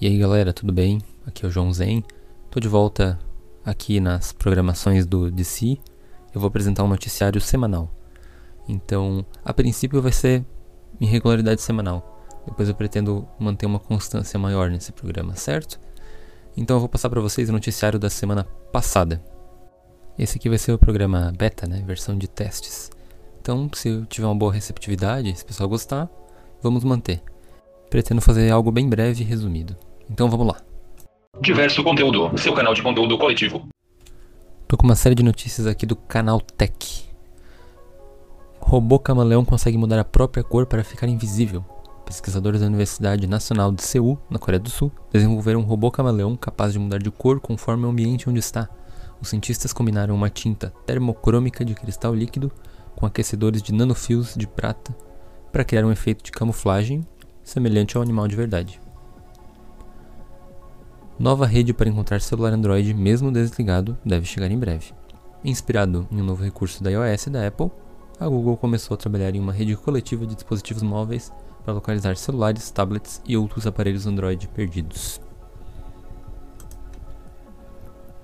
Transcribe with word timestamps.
E 0.00 0.08
aí 0.08 0.18
galera, 0.18 0.52
tudo 0.52 0.72
bem? 0.72 1.00
Aqui 1.24 1.44
é 1.44 1.48
o 1.48 1.50
João 1.50 1.72
Zen. 1.72 2.02
Tô 2.50 2.58
de 2.58 2.66
volta 2.66 3.16
aqui 3.64 4.00
nas 4.00 4.32
programações 4.32 5.06
do 5.06 5.30
DC. 5.30 5.78
Eu 6.34 6.40
vou 6.40 6.48
apresentar 6.48 6.82
um 6.82 6.88
noticiário 6.88 7.40
semanal. 7.40 7.88
Então, 8.68 9.24
a 9.44 9.54
princípio 9.54 10.02
vai 10.02 10.10
ser 10.10 10.44
em 11.00 11.06
regularidade 11.06 11.62
semanal. 11.62 12.26
Depois 12.44 12.68
eu 12.68 12.74
pretendo 12.74 13.26
manter 13.38 13.66
uma 13.66 13.78
constância 13.78 14.36
maior 14.36 14.68
nesse 14.68 14.90
programa, 14.90 15.36
certo? 15.36 15.78
Então 16.56 16.76
eu 16.76 16.80
vou 16.80 16.88
passar 16.88 17.08
para 17.08 17.20
vocês 17.20 17.48
o 17.48 17.52
noticiário 17.52 17.98
da 17.98 18.10
semana 18.10 18.42
passada. 18.72 19.22
Esse 20.18 20.38
aqui 20.38 20.48
vai 20.48 20.58
ser 20.58 20.72
o 20.72 20.78
programa 20.78 21.32
beta, 21.38 21.68
né, 21.68 21.84
versão 21.86 22.18
de 22.18 22.26
testes. 22.26 22.90
Então, 23.40 23.70
se 23.72 24.04
tiver 24.08 24.26
uma 24.26 24.34
boa 24.34 24.52
receptividade, 24.52 25.36
se 25.36 25.44
o 25.44 25.46
pessoal 25.46 25.68
gostar, 25.68 26.10
vamos 26.60 26.82
manter. 26.82 27.22
Pretendo 27.90 28.20
fazer 28.20 28.50
algo 28.50 28.70
bem 28.70 28.88
breve 28.88 29.22
e 29.22 29.26
resumido. 29.26 29.76
Então 30.10 30.28
vamos 30.28 30.46
lá. 30.46 30.56
Diverso 31.40 31.82
conteúdo, 31.82 32.36
seu 32.38 32.54
canal 32.54 32.74
de 32.74 32.82
conteúdo 32.82 33.18
coletivo. 33.18 33.68
Tô 34.68 34.76
com 34.76 34.84
uma 34.84 34.96
série 34.96 35.14
de 35.14 35.22
notícias 35.22 35.66
aqui 35.66 35.84
do 35.84 35.96
canal 35.96 36.40
Tech. 36.40 37.04
Robô 38.60 38.98
camaleão 38.98 39.44
consegue 39.44 39.76
mudar 39.76 40.00
a 40.00 40.04
própria 40.04 40.42
cor 40.42 40.66
para 40.66 40.82
ficar 40.82 41.06
invisível. 41.06 41.64
Pesquisadores 42.04 42.60
da 42.60 42.66
Universidade 42.66 43.26
Nacional 43.26 43.72
de 43.72 43.82
Seul, 43.82 44.18
na 44.28 44.38
Coreia 44.38 44.60
do 44.60 44.70
Sul, 44.70 44.90
desenvolveram 45.12 45.60
um 45.60 45.64
robô 45.64 45.90
camaleão 45.90 46.36
capaz 46.36 46.72
de 46.72 46.78
mudar 46.78 46.98
de 46.98 47.10
cor 47.10 47.40
conforme 47.40 47.86
o 47.86 47.88
ambiente 47.88 48.28
onde 48.28 48.40
está. 48.40 48.68
Os 49.20 49.28
cientistas 49.28 49.72
combinaram 49.72 50.14
uma 50.14 50.28
tinta 50.28 50.72
termocrômica 50.86 51.64
de 51.64 51.74
cristal 51.74 52.14
líquido 52.14 52.50
com 52.94 53.06
aquecedores 53.06 53.62
de 53.62 53.72
nanofios 53.72 54.34
de 54.34 54.46
prata 54.46 54.94
para 55.52 55.64
criar 55.64 55.84
um 55.84 55.92
efeito 55.92 56.24
de 56.24 56.32
camuflagem 56.32 57.06
semelhante 57.44 57.96
ao 57.96 58.02
animal 58.02 58.26
de 58.26 58.34
verdade. 58.34 58.80
Nova 61.18 61.46
rede 61.46 61.72
para 61.72 61.88
encontrar 61.88 62.20
celular 62.20 62.52
Android 62.52 62.92
mesmo 62.92 63.30
desligado 63.30 63.96
deve 64.04 64.26
chegar 64.26 64.50
em 64.50 64.58
breve. 64.58 64.92
Inspirado 65.44 66.08
em 66.10 66.20
um 66.20 66.24
novo 66.24 66.42
recurso 66.42 66.82
da 66.82 66.90
iOS 66.90 67.26
e 67.26 67.30
da 67.30 67.46
Apple, 67.46 67.70
a 68.18 68.26
Google 68.26 68.56
começou 68.56 68.94
a 68.94 68.98
trabalhar 68.98 69.34
em 69.34 69.40
uma 69.40 69.52
rede 69.52 69.76
coletiva 69.76 70.26
de 70.26 70.34
dispositivos 70.34 70.82
móveis 70.82 71.30
para 71.64 71.74
localizar 71.74 72.16
celulares, 72.16 72.70
tablets 72.70 73.22
e 73.26 73.36
outros 73.36 73.66
aparelhos 73.66 74.06
Android 74.06 74.48
perdidos. 74.48 75.20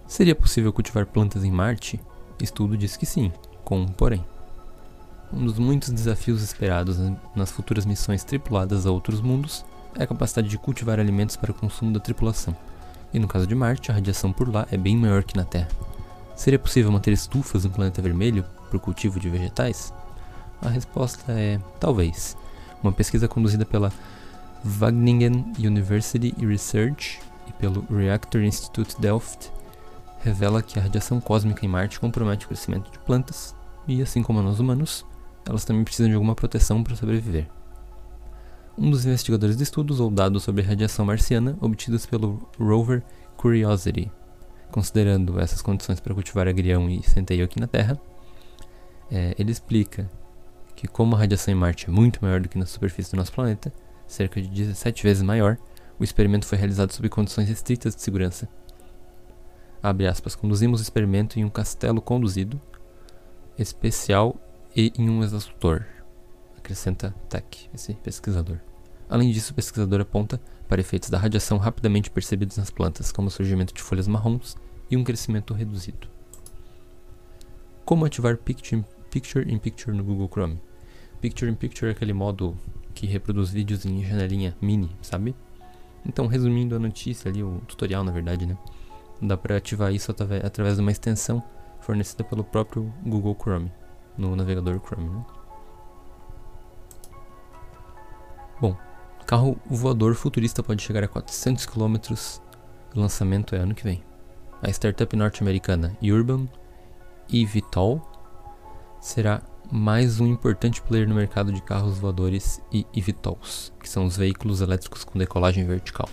Seria 0.06 0.34
possível 0.34 0.72
cultivar 0.72 1.06
plantas 1.06 1.44
em 1.44 1.50
Marte? 1.50 2.00
Estudo 2.41 2.77
diz 2.77 2.97
que 2.97 3.06
sim, 3.06 3.31
com 3.64 3.81
um 3.81 3.87
porém. 3.87 4.25
Um 5.33 5.45
dos 5.45 5.59
muitos 5.59 5.91
desafios 5.91 6.42
esperados 6.42 6.98
nas 7.36 7.50
futuras 7.50 7.86
missões 7.86 8.25
tripuladas 8.25 8.84
a 8.84 8.91
outros 8.91 9.20
mundos 9.20 9.64
é 9.95 10.03
a 10.03 10.06
capacidade 10.06 10.48
de 10.48 10.59
cultivar 10.59 10.98
alimentos 10.98 11.37
para 11.37 11.53
o 11.53 11.55
consumo 11.55 11.92
da 11.92 12.00
tripulação. 12.00 12.56
E 13.12 13.19
no 13.19 13.28
caso 13.28 13.47
de 13.47 13.55
Marte, 13.55 13.91
a 13.91 13.95
radiação 13.95 14.33
por 14.33 14.53
lá 14.53 14.67
é 14.70 14.77
bem 14.77 14.97
maior 14.97 15.22
que 15.22 15.37
na 15.37 15.45
Terra. 15.45 15.69
Seria 16.34 16.59
possível 16.59 16.91
manter 16.91 17.12
estufas 17.12 17.64
no 17.64 17.70
planeta 17.70 18.03
vermelho 18.03 18.45
para 18.69 18.77
o 18.77 18.81
cultivo 18.81 19.20
de 19.20 19.28
vegetais? 19.28 19.92
A 20.62 20.69
resposta 20.69 21.33
é 21.33 21.59
talvez. 21.78 22.37
Uma 22.83 22.92
pesquisa 22.92 23.28
conduzida 23.28 23.65
pela 23.65 23.92
Wageningen 24.65 25.53
University 25.59 26.34
Research 26.44 27.20
e 27.47 27.53
pelo 27.53 27.84
Reactor 27.91 28.42
Institute 28.42 29.00
Delft 29.00 29.50
revela 30.22 30.62
que 30.62 30.78
a 30.78 30.83
radiação 30.83 31.20
cósmica 31.20 31.65
em 31.65 31.69
Marte 31.69 32.00
compromete 32.00 32.44
o 32.44 32.48
crescimento 32.48 32.91
de 32.91 32.98
plantas 32.98 33.55
e, 33.89 34.03
assim 34.03 34.22
como 34.22 34.42
nós 34.42 34.61
humanos, 34.61 35.05
elas 35.46 35.64
também 35.64 35.84
precisam 35.84 36.08
de 36.08 36.14
alguma 36.14 36.34
proteção 36.34 36.83
para 36.83 36.96
sobreviver. 36.96 37.48
Um 38.78 38.91
dos 38.91 39.05
investigadores 39.05 39.56
do 39.56 39.62
estudo 39.62 39.91
usou 39.91 40.10
dados 40.10 40.42
sobre 40.42 40.62
radiação 40.62 41.05
marciana 41.05 41.56
obtidos 41.60 42.06
pelo 42.06 42.48
rover 42.58 43.02
Curiosity. 43.36 44.10
Considerando 44.70 45.41
essas 45.41 45.60
condições 45.60 46.00
para 46.00 46.14
cultivar 46.14 46.47
agrião 46.47 46.88
e 46.88 47.02
centeio 47.02 47.44
aqui 47.44 47.60
na 47.60 47.66
Terra, 47.66 48.00
é, 49.10 49.34
ele 49.38 49.50
explica 49.50 50.09
que 50.76 50.87
como 50.87 51.15
a 51.15 51.19
radiação 51.19 51.53
em 51.53 51.56
Marte 51.56 51.88
é 51.88 51.92
muito 51.92 52.20
maior 52.22 52.41
do 52.41 52.48
que 52.48 52.56
na 52.56 52.65
superfície 52.65 53.10
do 53.10 53.16
nosso 53.16 53.32
planeta, 53.32 53.72
cerca 54.06 54.41
de 54.41 54.48
17 54.48 55.03
vezes 55.03 55.22
maior, 55.22 55.59
o 55.98 56.04
experimento 56.04 56.47
foi 56.47 56.56
realizado 56.56 56.92
sob 56.92 57.09
condições 57.09 57.50
estritas 57.50 57.94
de 57.94 58.00
segurança. 58.00 58.48
Abre 59.82 60.06
aspas, 60.06 60.34
conduzimos 60.34 60.81
o 60.81 60.82
experimento 60.82 61.38
em 61.38 61.44
um 61.44 61.50
castelo 61.50 62.00
conduzido, 62.00 62.60
especial 63.59 64.36
e 64.75 64.92
em 64.97 65.10
um 65.10 65.22
exaustor, 65.22 65.84
acrescenta 66.56 67.14
Tech, 67.28 67.69
esse 67.75 67.94
pesquisador. 67.94 68.58
Além 69.08 69.32
disso, 69.32 69.53
o 69.53 69.54
pesquisador 69.54 70.00
aponta 70.00 70.41
para 70.69 70.81
efeitos 70.81 71.10
da 71.10 71.19
radiação 71.19 71.58
rapidamente 71.58 72.10
percebidos 72.10 72.56
nas 72.56 72.70
plantas, 72.70 73.10
como 73.10 73.28
o 73.28 73.30
surgimento 73.30 73.75
de 73.75 73.82
folhas 73.82 74.06
marrons 74.06 74.56
e 74.88 74.97
um 74.97 75.03
crescimento 75.03 75.53
reduzido. 75.53 76.09
Como 77.84 78.04
ativar 78.04 78.36
Picture, 78.36 78.84
in 79.48 79.59
Picture 79.59 79.97
no 79.97 80.04
Google 80.04 80.28
Chrome? 80.28 80.60
Picture 81.20 81.50
in 81.50 81.56
Picture 81.56 81.88
é 81.88 81.91
aquele 81.92 82.12
modo 82.12 82.56
que 82.94 83.06
reproduz 83.06 83.50
vídeos 83.50 83.84
em 83.84 84.04
janelinha 84.04 84.56
mini, 84.60 84.97
sabe? 85.03 85.34
Então, 86.06 86.28
resumindo 86.28 86.76
a 86.76 86.78
notícia 86.78 87.28
ali, 87.28 87.42
o 87.42 87.60
tutorial 87.66 88.04
na 88.04 88.12
verdade, 88.12 88.47
né? 88.47 88.56
Dá 89.20 89.36
para 89.36 89.56
ativar 89.56 89.92
isso 89.92 90.12
através 90.12 90.76
de 90.76 90.80
uma 90.80 90.92
extensão 90.92 91.42
fornecida 91.80 92.22
pelo 92.22 92.44
próprio 92.44 92.94
Google 93.04 93.36
Chrome, 93.38 93.72
no 94.20 94.36
navegador 94.36 94.81
Chrome, 94.81 95.08
né? 95.08 95.25
Bom, 98.60 98.76
Carro 99.26 99.56
voador 99.64 100.14
futurista 100.14 100.62
pode 100.62 100.82
chegar 100.82 101.04
a 101.04 101.08
400 101.08 101.64
km. 101.64 101.97
O 102.94 103.00
lançamento 103.00 103.54
é 103.54 103.59
ano 103.59 103.75
que 103.75 103.84
vem. 103.84 104.03
A 104.60 104.69
startup 104.70 105.16
norte-americana 105.16 105.97
Urban 106.03 106.48
eVTOL 107.32 108.03
será 109.00 109.41
mais 109.70 110.19
um 110.19 110.26
importante 110.26 110.82
player 110.82 111.09
no 111.09 111.14
mercado 111.14 111.53
de 111.53 111.62
carros 111.62 111.97
voadores 111.98 112.60
e 112.72 112.84
eVTOLs, 112.92 113.72
que 113.80 113.88
são 113.88 114.04
os 114.04 114.16
veículos 114.16 114.60
elétricos 114.60 115.04
com 115.04 115.16
decolagem 115.16 115.64
vertical. 115.64 116.09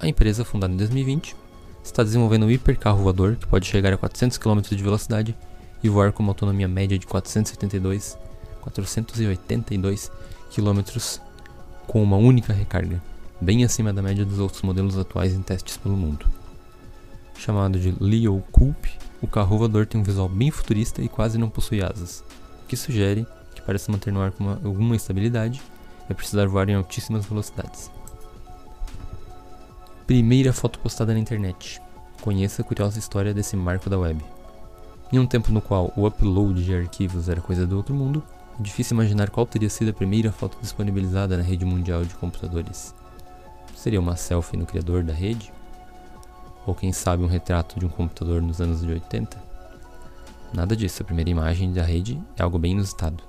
A 0.00 0.08
empresa, 0.08 0.44
fundada 0.44 0.72
em 0.74 0.76
2020, 0.76 1.36
está 1.84 2.02
desenvolvendo 2.02 2.46
um 2.46 2.50
hipercarro 2.50 3.04
voador 3.04 3.36
que 3.36 3.46
pode 3.46 3.66
chegar 3.66 3.92
a 3.92 3.96
400 3.96 4.38
km 4.38 4.60
de 4.60 4.82
velocidade 4.82 5.38
e 5.82 5.88
voar 5.88 6.12
com 6.12 6.22
uma 6.22 6.30
autonomia 6.30 6.68
média 6.68 6.98
de 6.98 7.06
472, 7.06 8.18
482 8.60 10.10
km 10.54 11.20
com 11.86 12.02
uma 12.02 12.16
única 12.16 12.52
recarga, 12.52 13.02
bem 13.40 13.64
acima 13.64 13.92
da 13.92 14.02
média 14.02 14.24
dos 14.24 14.38
outros 14.38 14.62
modelos 14.62 14.96
atuais 14.98 15.34
em 15.34 15.42
testes 15.42 15.76
pelo 15.76 15.96
mundo. 15.96 16.26
Chamado 17.36 17.80
de 17.80 17.94
Leo 17.98 18.44
Coop, 18.52 18.90
o 19.22 19.26
carro 19.26 19.58
voador 19.58 19.86
tem 19.86 20.00
um 20.00 20.04
visual 20.04 20.28
bem 20.28 20.50
futurista 20.50 21.02
e 21.02 21.08
quase 21.08 21.38
não 21.38 21.48
possui 21.48 21.82
asas, 21.82 22.22
o 22.62 22.66
que 22.68 22.76
sugere 22.76 23.26
que 23.54 23.62
para 23.62 23.78
se 23.78 23.90
manter 23.90 24.12
no 24.12 24.20
ar 24.20 24.30
com 24.30 24.44
uma, 24.44 24.60
alguma 24.64 24.96
estabilidade 24.96 25.62
é 26.08 26.14
precisar 26.14 26.46
voar 26.46 26.68
em 26.68 26.74
altíssimas 26.74 27.24
velocidades. 27.24 27.90
Primeira 30.06 30.52
foto 30.52 30.78
postada 30.80 31.12
na 31.12 31.20
internet. 31.20 31.80
Conheça 32.20 32.62
a 32.62 32.64
curiosa 32.64 32.98
história 32.98 33.32
desse 33.32 33.56
marco 33.56 33.88
da 33.88 33.98
web. 33.98 34.22
Em 35.12 35.18
um 35.18 35.26
tempo 35.26 35.50
no 35.50 35.60
qual 35.60 35.92
o 35.96 36.06
upload 36.06 36.64
de 36.64 36.72
arquivos 36.72 37.28
era 37.28 37.40
coisa 37.40 37.66
do 37.66 37.76
outro 37.76 37.92
mundo, 37.92 38.22
é 38.58 38.62
difícil 38.62 38.94
imaginar 38.94 39.28
qual 39.28 39.44
teria 39.44 39.68
sido 39.68 39.90
a 39.90 39.92
primeira 39.92 40.30
foto 40.30 40.56
disponibilizada 40.60 41.36
na 41.36 41.42
rede 41.42 41.64
mundial 41.64 42.04
de 42.04 42.14
computadores. 42.14 42.94
Seria 43.74 43.98
uma 43.98 44.14
selfie 44.14 44.56
no 44.56 44.66
criador 44.66 45.02
da 45.02 45.12
rede? 45.12 45.52
Ou 46.64 46.76
quem 46.76 46.92
sabe 46.92 47.24
um 47.24 47.26
retrato 47.26 47.80
de 47.80 47.86
um 47.86 47.88
computador 47.88 48.40
nos 48.40 48.60
anos 48.60 48.82
de 48.82 48.92
80? 48.92 49.42
Nada 50.52 50.76
disso, 50.76 51.02
a 51.02 51.06
primeira 51.06 51.30
imagem 51.30 51.72
da 51.72 51.82
rede 51.82 52.22
é 52.36 52.42
algo 52.42 52.58
bem 52.58 52.72
inusitado. 52.72 53.24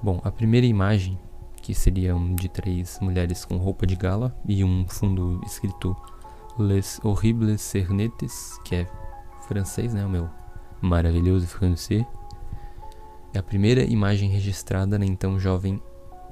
Bom, 0.00 0.20
a 0.22 0.30
primeira 0.30 0.66
imagem, 0.66 1.18
que 1.60 1.74
seria 1.74 2.14
um 2.14 2.36
de 2.36 2.48
três 2.48 3.00
mulheres 3.00 3.44
com 3.44 3.56
roupa 3.56 3.84
de 3.84 3.96
gala 3.96 4.36
e 4.46 4.62
um 4.62 4.86
fundo 4.86 5.40
escrito 5.44 5.96
Les 6.56 7.00
Horribles 7.02 7.60
Cernetes, 7.60 8.56
que 8.64 8.76
é 8.76 8.88
francês, 9.48 9.94
né, 9.94 10.04
o 10.04 10.08
meu 10.10 10.28
maravilhoso 10.80 11.46
francês, 11.46 12.04
é 13.32 13.38
a 13.38 13.42
primeira 13.42 13.82
imagem 13.82 14.28
registrada 14.28 14.98
na 14.98 15.06
então 15.06 15.40
jovem 15.40 15.82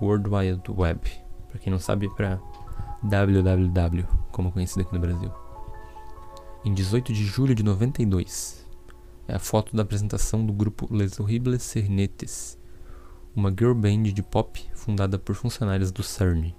World 0.00 0.28
Wide 0.28 0.70
Web. 0.70 1.00
Para 1.48 1.58
quem 1.58 1.72
não 1.72 1.78
sabe, 1.78 2.08
para 2.14 2.38
www, 3.02 4.06
como 4.30 4.52
conhecido 4.52 4.82
aqui 4.82 4.92
no 4.92 5.00
Brasil. 5.00 5.32
Em 6.62 6.74
18 6.74 7.12
de 7.12 7.24
julho 7.24 7.54
de 7.54 7.62
92, 7.62 8.66
é 9.26 9.34
a 9.34 9.38
foto 9.38 9.74
da 9.74 9.82
apresentação 9.82 10.44
do 10.44 10.52
grupo 10.52 10.86
Les 10.90 11.18
Horribles 11.18 11.62
Cernetes, 11.62 12.58
uma 13.34 13.50
girl 13.50 13.74
band 13.74 14.02
de 14.04 14.22
pop 14.22 14.62
fundada 14.74 15.18
por 15.18 15.34
funcionários 15.34 15.90
do 15.90 16.02
CERN, 16.02 16.54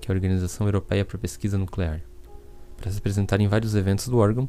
que 0.00 0.10
é 0.10 0.12
a 0.12 0.14
Organização 0.14 0.66
Europeia 0.66 1.04
para 1.04 1.18
Pesquisa 1.18 1.58
Nuclear, 1.58 2.00
para 2.76 2.90
se 2.90 2.98
apresentar 2.98 3.40
em 3.40 3.48
vários 3.48 3.74
eventos 3.74 4.08
do 4.08 4.18
órgão, 4.18 4.48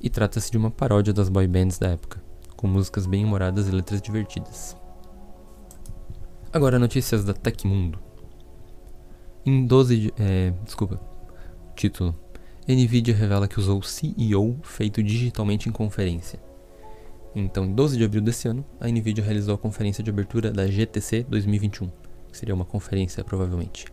e 0.00 0.10
trata-se 0.10 0.50
de 0.50 0.58
uma 0.58 0.70
paródia 0.70 1.12
das 1.12 1.28
boy 1.28 1.46
bands 1.46 1.78
da 1.78 1.88
época 1.88 2.24
com 2.64 2.68
músicas 2.68 3.04
bem 3.04 3.22
humoradas 3.26 3.68
e 3.68 3.70
letras 3.70 4.00
divertidas. 4.00 4.74
Agora 6.50 6.78
notícias 6.78 7.22
da 7.22 7.34
Tecmundo. 7.34 7.98
Em 9.44 9.66
12 9.66 10.00
de, 10.00 10.14
é, 10.18 10.50
desculpa. 10.64 10.98
Título: 11.76 12.18
Nvidia 12.66 13.14
revela 13.14 13.46
que 13.46 13.60
usou 13.60 13.82
CEO 13.82 14.58
feito 14.62 15.02
digitalmente 15.02 15.68
em 15.68 15.72
conferência. 15.72 16.40
Então, 17.34 17.66
em 17.66 17.74
12 17.74 17.98
de 17.98 18.04
abril 18.04 18.22
desse 18.22 18.48
ano, 18.48 18.64
a 18.80 18.88
Nvidia 18.88 19.22
realizou 19.22 19.54
a 19.54 19.58
conferência 19.58 20.02
de 20.02 20.08
abertura 20.08 20.50
da 20.50 20.66
GTC 20.66 21.26
2021, 21.28 21.90
que 22.30 22.38
seria 22.38 22.54
uma 22.54 22.64
conferência 22.64 23.22
provavelmente, 23.22 23.84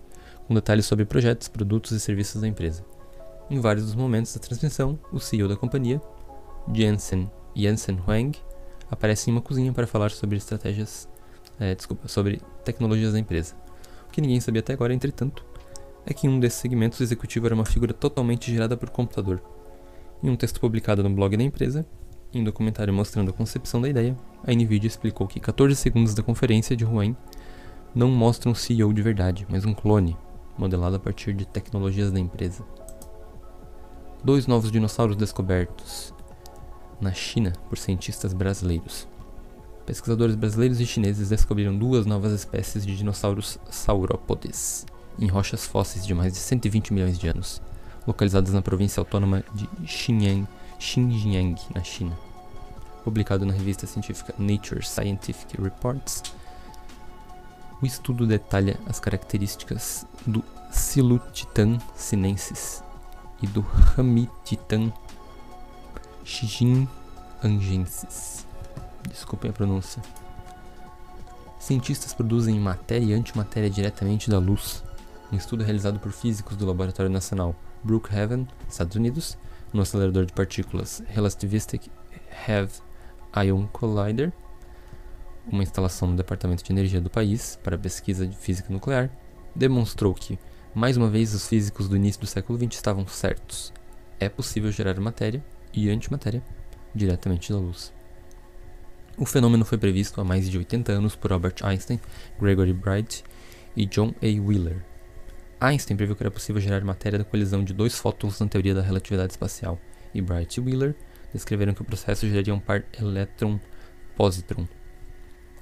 com 0.48 0.54
detalhes 0.54 0.86
sobre 0.86 1.04
projetos, 1.04 1.50
produtos 1.50 1.92
e 1.92 2.00
serviços 2.00 2.40
da 2.40 2.48
empresa. 2.48 2.86
Em 3.52 3.60
vários 3.60 3.88
dos 3.88 3.96
momentos 3.96 4.34
da 4.34 4.40
transmissão, 4.40 4.98
o 5.12 5.20
CEO 5.20 5.46
da 5.46 5.58
companhia, 5.58 6.02
Jensen 6.74 7.30
Jensen 7.54 8.00
Huang, 8.08 8.40
aparece 8.90 9.30
em 9.30 9.34
uma 9.34 9.42
cozinha 9.42 9.74
para 9.74 9.86
falar 9.86 10.10
sobre 10.12 10.38
estratégias, 10.38 11.06
é, 11.60 11.76
desculpa, 11.76 12.08
sobre 12.08 12.42
tecnologias 12.64 13.12
da 13.12 13.20
empresa. 13.20 13.54
O 14.08 14.10
que 14.10 14.22
ninguém 14.22 14.40
sabia 14.40 14.62
até 14.62 14.72
agora, 14.72 14.94
entretanto, 14.94 15.46
é 16.06 16.14
que 16.14 16.28
em 16.28 16.30
um 16.30 16.40
desses 16.40 16.62
segmentos 16.62 17.02
o 17.02 17.04
executivo 17.04 17.46
era 17.46 17.54
uma 17.54 17.66
figura 17.66 17.94
totalmente 17.94 18.50
gerada 18.50 18.78
por 18.78 18.90
computador. 18.90 19.44
Em 20.24 20.30
um 20.30 20.38
texto 20.38 20.62
publicado 20.62 21.04
no 21.04 21.10
blog 21.10 21.36
da 21.36 21.44
empresa, 21.44 21.86
em 22.34 22.40
um 22.40 22.46
documentário 22.46 22.94
mostrando 22.94 23.32
a 23.32 23.34
concepção 23.34 23.82
da 23.82 23.90
ideia, 23.90 24.16
a 24.48 24.54
NVIDIA 24.54 24.88
explicou 24.88 25.28
que 25.28 25.42
14 25.42 25.76
segundos 25.76 26.14
da 26.14 26.24
conferência 26.24 26.74
de 26.74 26.86
Huang 26.86 27.18
não 27.94 28.10
mostram 28.10 28.54
um 28.54 28.56
CEO 28.56 28.94
de 28.94 29.02
verdade, 29.02 29.46
mas 29.50 29.66
um 29.66 29.74
clone, 29.74 30.16
modelado 30.58 30.96
a 30.96 31.00
partir 31.00 31.34
de 31.34 31.46
tecnologias 31.46 32.14
da 32.14 32.20
empresa. 32.20 32.64
Dois 34.24 34.46
novos 34.46 34.72
dinossauros 34.72 35.16
descobertos 35.16 36.14
na 37.02 37.12
China 37.12 37.54
por 37.68 37.80
cientistas 37.80 38.34
brasileiros. 38.34 39.08
Pesquisadores 39.84 40.36
brasileiros 40.36 40.80
e 40.80 40.86
chineses 40.86 41.30
descobriram 41.30 41.76
duas 41.76 42.06
novas 42.06 42.32
espécies 42.32 42.86
de 42.86 42.96
dinossauros 42.96 43.58
saurópodes 43.72 44.86
em 45.18 45.26
rochas 45.26 45.66
fósseis 45.66 46.06
de 46.06 46.14
mais 46.14 46.34
de 46.34 46.38
120 46.38 46.94
milhões 46.94 47.18
de 47.18 47.28
anos, 47.30 47.60
localizadas 48.06 48.54
na 48.54 48.62
província 48.62 49.02
autônoma 49.02 49.44
de 49.56 49.68
Xinjiang, 49.88 50.48
Xinjiang 50.78 51.60
na 51.74 51.84
China. 51.84 52.16
Publicado 53.04 53.44
na 53.44 53.54
revista 53.54 53.88
científica 53.88 54.36
Nature 54.38 54.86
Scientific 54.86 55.60
Reports, 55.60 56.22
o 57.82 57.86
estudo 57.88 58.28
detalha 58.28 58.80
as 58.86 59.00
características 59.00 60.06
do 60.28 60.44
Silutitan 60.70 61.80
sinensis 61.96 62.84
e 63.42 63.48
do 63.48 63.62
Ramititan 63.62 64.92
Xijinangensis. 66.24 68.46
Desculpem 69.10 69.52
a 69.52 69.54
pronúncia. 69.54 70.02
Cientistas 71.60 72.14
produzem 72.14 72.60
matéria 72.60 73.06
e 73.06 73.14
antimatéria 73.14 73.70
diretamente 73.70 74.30
da 74.30 74.40
luz. 74.40 74.84
Um 75.32 75.38
estudo 75.38 75.64
realizado 75.64 76.00
por 76.00 76.12
físicos 76.12 76.58
do 76.58 76.66
Laboratório 76.66 77.12
Nacional 77.12 77.56
Brookhaven, 77.84 78.48
Estados 78.70 78.96
Unidos, 78.96 79.38
no 79.74 79.82
acelerador 79.82 80.26
de 80.26 80.34
partículas 80.34 81.04
Relativistic 81.08 81.90
Heavy 82.48 82.74
Ion 83.46 83.66
Collider, 83.68 84.32
uma 85.48 85.64
instalação 85.64 86.10
no 86.10 86.16
Departamento 86.16 86.64
de 86.64 86.72
Energia 86.72 87.02
do 87.02 87.10
país 87.10 87.58
para 87.64 87.78
pesquisa 87.78 88.28
de 88.28 88.36
física 88.36 88.72
nuclear, 88.72 89.10
demonstrou 89.56 90.14
que, 90.14 90.38
mais 90.74 90.96
uma 90.96 91.10
vez, 91.10 91.34
os 91.34 91.48
físicos 91.48 91.90
do 91.90 91.96
início 91.96 92.22
do 92.22 92.28
século 92.28 92.58
XX 92.58 92.76
estavam 92.76 93.06
certos. 93.08 93.74
É 94.20 94.30
possível 94.30 94.72
gerar 94.72 95.00
matéria 95.00 95.44
e 95.74 95.90
antimatéria 95.90 96.42
diretamente 96.96 97.52
da 97.52 97.60
luz. 97.60 97.94
O 99.18 99.26
fenômeno 99.26 99.66
foi 99.66 99.78
previsto 99.78 100.22
há 100.22 100.24
mais 100.24 100.50
de 100.50 100.58
80 100.58 100.92
anos 100.92 101.16
por 101.16 101.34
Albert 101.34 101.56
Einstein, 101.64 102.00
Gregory 102.40 102.74
Bright 102.74 103.24
e 103.76 103.86
John 103.86 104.14
A. 104.22 104.26
Wheeler. 104.26 104.84
Einstein 105.60 105.98
previu 105.98 106.16
que 106.16 106.24
era 106.24 106.32
possível 106.32 106.62
gerar 106.62 106.84
matéria 106.84 107.20
da 107.20 107.26
colisão 107.26 107.64
de 107.64 107.74
dois 107.74 107.98
fótons 107.98 108.40
na 108.40 108.48
teoria 108.48 108.74
da 108.74 108.82
relatividade 108.82 109.34
espacial, 109.34 109.80
e 110.14 110.22
Bright 110.22 110.60
e 110.60 110.64
Wheeler 110.64 110.96
descreveram 111.34 111.74
que 111.74 111.82
o 111.82 111.86
processo 111.86 112.28
geraria 112.28 112.54
um 112.56 112.60
par 112.60 112.84
elétron-positron. 113.00 114.68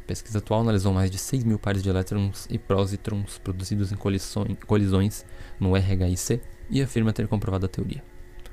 Pesquisa 0.09 0.39
atual 0.39 0.61
analisou 0.61 0.91
mais 0.91 1.11
de 1.11 1.19
6 1.19 1.43
mil 1.43 1.59
pares 1.59 1.83
de 1.83 1.89
elétrons 1.89 2.47
e 2.49 2.57
positrons 2.57 3.37
produzidos 3.37 3.91
em 3.91 3.95
colisões 4.65 5.23
no 5.59 5.75
RHIC 5.75 6.41
e 6.67 6.81
afirma 6.81 7.13
ter 7.13 7.27
comprovado 7.27 7.67
a 7.67 7.69
teoria. 7.69 8.03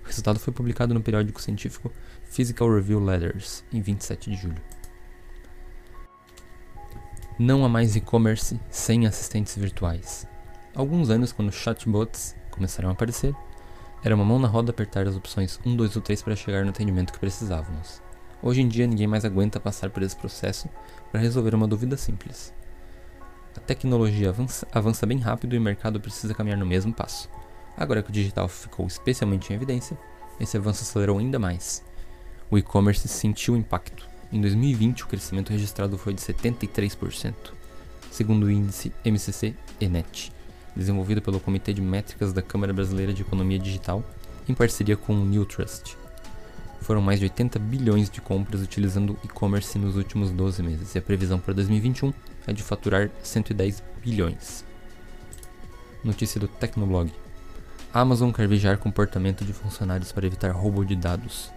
O 0.04 0.06
resultado 0.06 0.38
foi 0.38 0.52
publicado 0.52 0.92
no 0.92 1.00
periódico 1.00 1.40
científico 1.40 1.90
Physical 2.24 2.70
Review 2.74 3.02
Letters, 3.02 3.64
em 3.72 3.80
27 3.80 4.32
de 4.32 4.36
julho. 4.36 4.62
Não 7.38 7.64
há 7.64 7.70
mais 7.70 7.96
e-commerce 7.96 8.60
sem 8.68 9.06
assistentes 9.06 9.56
virtuais. 9.56 10.28
Alguns 10.74 11.08
anos, 11.08 11.32
quando 11.32 11.50
chatbots 11.50 12.36
começaram 12.50 12.90
a 12.90 12.92
aparecer, 12.92 13.34
era 14.04 14.14
uma 14.14 14.26
mão 14.26 14.38
na 14.38 14.46
roda 14.46 14.72
apertar 14.72 15.08
as 15.08 15.16
opções 15.16 15.58
1, 15.64 15.74
2 15.74 15.96
ou 15.96 16.02
3 16.02 16.20
para 16.20 16.36
chegar 16.36 16.64
no 16.64 16.70
atendimento 16.70 17.14
que 17.14 17.18
precisávamos. 17.18 18.04
Hoje 18.42 18.60
em 18.60 18.68
dia, 18.68 18.86
ninguém 18.86 19.06
mais 19.06 19.24
aguenta 19.24 19.58
passar 19.58 19.90
por 19.90 20.02
esse 20.02 20.14
processo 20.14 20.68
para 21.10 21.20
resolver 21.20 21.54
uma 21.54 21.66
dúvida 21.66 21.96
simples. 21.96 22.52
A 23.56 23.60
tecnologia 23.60 24.28
avança, 24.28 24.66
avança 24.70 25.06
bem 25.06 25.18
rápido 25.18 25.54
e 25.54 25.58
o 25.58 25.62
mercado 25.62 25.98
precisa 25.98 26.34
caminhar 26.34 26.58
no 26.58 26.66
mesmo 26.66 26.92
passo. 26.92 27.30
Agora 27.76 28.02
que 28.02 28.10
o 28.10 28.12
digital 28.12 28.46
ficou 28.48 28.86
especialmente 28.86 29.50
em 29.50 29.56
evidência, 29.56 29.98
esse 30.38 30.56
avanço 30.56 30.82
acelerou 30.82 31.18
ainda 31.18 31.38
mais. 31.38 31.82
O 32.50 32.58
e-commerce 32.58 33.08
sentiu 33.08 33.54
o 33.54 33.56
impacto. 33.56 34.06
Em 34.30 34.40
2020, 34.40 35.04
o 35.04 35.06
crescimento 35.06 35.50
registrado 35.50 35.96
foi 35.96 36.12
de 36.12 36.20
73%, 36.20 37.34
segundo 38.10 38.44
o 38.44 38.50
índice 38.50 38.92
MCC 39.04 39.54
ENET, 39.80 40.32
desenvolvido 40.74 41.22
pelo 41.22 41.40
Comitê 41.40 41.72
de 41.72 41.80
Métricas 41.80 42.32
da 42.32 42.42
Câmara 42.42 42.72
Brasileira 42.72 43.12
de 43.12 43.22
Economia 43.22 43.58
Digital, 43.58 44.04
em 44.48 44.54
parceria 44.54 44.96
com 44.96 45.14
o 45.14 45.24
Newtrust. 45.24 45.96
Foram 46.86 47.02
mais 47.02 47.18
de 47.18 47.24
80 47.24 47.58
bilhões 47.58 48.08
de 48.08 48.20
compras 48.20 48.62
utilizando 48.62 49.18
e-commerce 49.24 49.76
nos 49.76 49.96
últimos 49.96 50.30
12 50.30 50.62
meses, 50.62 50.94
e 50.94 50.98
a 50.98 51.02
previsão 51.02 51.36
para 51.36 51.52
2021 51.52 52.14
é 52.46 52.52
de 52.52 52.62
faturar 52.62 53.10
110 53.24 53.82
bilhões. 54.04 54.64
Notícia 56.04 56.38
do 56.38 56.46
Tecnoblog. 56.46 57.12
A 57.92 58.02
Amazon 58.02 58.30
quer 58.30 58.46
vigiar 58.46 58.78
comportamento 58.78 59.44
de 59.44 59.52
funcionários 59.52 60.12
para 60.12 60.28
evitar 60.28 60.52
roubo 60.52 60.84
de 60.84 60.94
dados. 60.94 61.50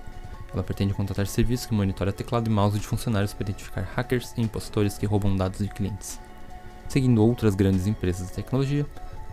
Ela 0.51 0.63
pretende 0.63 0.95
contratar 0.95 1.27
serviços 1.27 1.67
que 1.67 1.75
monitoram 1.75 2.11
teclado 2.11 2.49
e 2.49 2.51
mouse 2.51 2.79
de 2.79 2.87
funcionários 2.87 3.31
para 3.31 3.43
identificar 3.43 3.87
hackers 3.95 4.33
e 4.35 4.41
impostores 4.41 4.97
que 4.97 5.05
roubam 5.05 5.35
dados 5.35 5.59
de 5.59 5.67
clientes. 5.67 6.19
Seguindo 6.87 7.23
outras 7.23 7.53
grandes 7.53 7.85
empresas 7.85 8.29
de 8.29 8.33
tecnologia, 8.33 8.83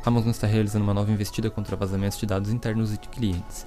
a 0.04 0.08
Amazon 0.10 0.30
está 0.30 0.46
realizando 0.46 0.82
uma 0.82 0.92
nova 0.92 1.10
investida 1.10 1.48
contra 1.48 1.74
vazamentos 1.74 2.18
de 2.18 2.26
dados 2.26 2.50
internos 2.50 2.92
e 2.92 2.98
de 2.98 3.08
clientes. 3.08 3.66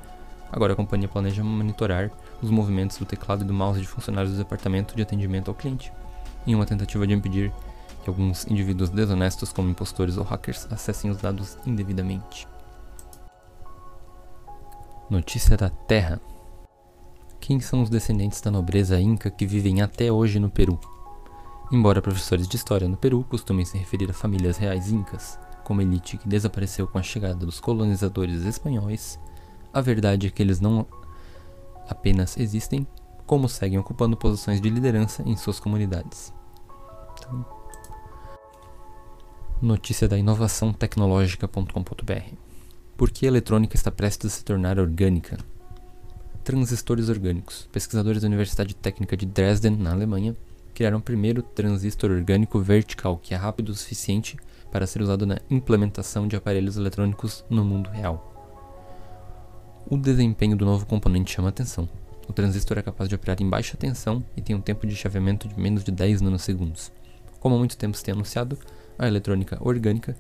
Agora 0.52 0.74
a 0.74 0.76
companhia 0.76 1.08
planeja 1.08 1.44
monitorar 1.44 2.12
os 2.42 2.50
movimentos 2.50 2.98
do 2.98 3.06
teclado 3.06 3.44
e 3.44 3.48
do 3.48 3.54
mouse 3.54 3.80
de 3.80 3.88
funcionários 3.88 4.34
do 4.34 4.38
departamento 4.38 4.96
de 4.96 5.02
atendimento 5.02 5.50
ao 5.50 5.56
cliente, 5.56 5.92
em 6.46 6.56
uma 6.56 6.66
tentativa 6.66 7.06
de 7.06 7.14
impedir 7.14 7.52
que 8.04 8.10
alguns 8.10 8.48
indivíduos 8.48 8.90
desonestos, 8.90 9.52
como 9.54 9.70
impostores 9.70 10.18
ou 10.18 10.24
hackers, 10.24 10.68
acessem 10.72 11.12
os 11.12 11.18
dados 11.18 11.58
indevidamente. 11.66 12.48
Notícia 15.10 15.58
da 15.58 15.70
Terra. 15.70 16.22
Quem 17.40 17.60
são 17.60 17.82
os 17.82 17.90
descendentes 17.90 18.42
da 18.42 18.52
nobreza 18.52 19.00
inca 19.00 19.30
que 19.30 19.46
vivem 19.46 19.82
até 19.82 20.12
hoje 20.12 20.40
no 20.40 20.50
Peru? 20.50 20.80
Embora 21.72 22.02
professores 22.02 22.48
de 22.48 22.56
história 22.56 22.88
no 22.88 22.98
Peru 22.98 23.24
costumem 23.24 23.66
se 23.66 23.78
referir 23.78 24.10
a 24.10 24.14
famílias 24.14 24.58
reais 24.58 24.92
incas 24.92 25.40
como 25.64 25.84
elite 25.84 26.18
que 26.18 26.28
desapareceu 26.28 26.88
com 26.88 26.98
a 26.98 27.04
chegada 27.04 27.46
dos 27.46 27.60
colonizadores 27.60 28.44
espanhóis, 28.44 29.20
a 29.74 29.82
verdade 29.82 30.28
é 30.28 30.30
que 30.30 30.42
eles 30.42 30.60
não 30.60 30.86
apenas 31.88 32.38
existem, 32.38 32.88
como 33.26 33.48
seguem 33.50 33.80
ocupando 33.80 34.18
posições 34.18 34.60
de 34.62 34.70
liderança 34.70 35.24
em 35.24 35.36
suas 35.36 35.60
comunidades. 35.60 36.34
Então, 37.18 37.46
notícia 39.62 40.08
da 40.08 40.18
inovação 40.18 40.74
tecnológica.com.br 40.74 42.50
por 43.00 43.12
que 43.12 43.26
a 43.26 43.30
eletrônica 43.30 43.78
está 43.78 43.90
prestes 43.90 44.26
a 44.26 44.36
se 44.36 44.44
tornar 44.44 44.78
orgânica? 44.78 45.38
Transistores 46.44 47.08
orgânicos. 47.08 47.66
Pesquisadores 47.72 48.22
da 48.22 48.28
Universidade 48.28 48.76
Técnica 48.76 49.16
de 49.16 49.26
Dresden, 49.26 49.78
na 49.78 49.94
Alemanha, 49.94 50.36
criaram 50.76 50.98
o 50.98 51.02
primeiro 51.02 51.42
transistor 51.42 52.12
orgânico 52.12 52.60
vertical 52.60 53.18
que 53.18 53.34
é 53.34 53.38
rápido 53.38 53.70
o 53.70 53.74
suficiente 53.74 54.36
para 54.70 54.86
ser 54.86 55.02
usado 55.02 55.26
na 55.26 55.40
implementação 55.50 56.28
de 56.28 56.36
aparelhos 56.36 56.76
eletrônicos 56.76 57.46
no 57.50 57.64
mundo 57.64 57.90
real. 57.90 58.29
O 59.88 59.98
desempenho 59.98 60.56
do 60.56 60.66
novo 60.66 60.86
componente 60.86 61.34
chama 61.34 61.50
atenção. 61.50 61.88
O 62.28 62.34
transistor 62.34 62.78
é 62.78 62.82
capaz 62.82 63.10
de 63.10 63.16
operar 63.16 63.38
em 63.42 63.50
baixa 63.50 63.78
tensão 63.78 64.24
e 64.36 64.42
tem 64.42 64.56
um 64.56 64.62
tempo 64.62 64.88
de 64.88 64.96
chaveamento 64.96 65.48
de 65.48 65.60
menos 65.60 65.84
de 65.84 65.92
10 65.92 66.22
nanosegundos. 66.22 66.92
Como 67.40 67.56
há 67.56 67.58
muito 67.58 67.78
tempo 67.78 67.98
se 67.98 68.04
tem 68.04 68.14
anunciado, 68.14 68.58
a 68.98 69.08
eletrônica 69.08 69.58
orgânica 69.62 70.16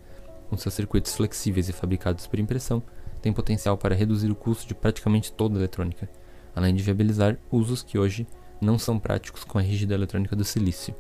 com 0.50 0.58
seus 0.58 0.74
circuitos 0.74 1.16
flexíveis 1.16 1.70
e 1.70 1.74
fabricados 1.74 2.26
por 2.26 2.40
impressão, 2.40 2.82
tem 3.22 3.32
potencial 3.32 3.78
para 3.78 3.96
reduzir 3.96 4.32
o 4.32 4.36
custo 4.36 4.68
de 4.68 4.74
praticamente 4.74 5.32
toda 5.32 5.56
a 5.56 5.60
eletrônica, 5.60 6.10
além 6.56 6.74
de 6.74 6.82
viabilizar 6.82 7.38
usos 7.52 7.84
que 7.84 8.00
hoje 8.00 8.26
não 8.60 8.80
são 8.80 8.98
práticos 8.98 9.44
com 9.44 9.60
a 9.60 9.62
rígida 9.62 9.94
eletrônica 9.94 10.36
do 10.36 10.44
silício. 10.44 10.96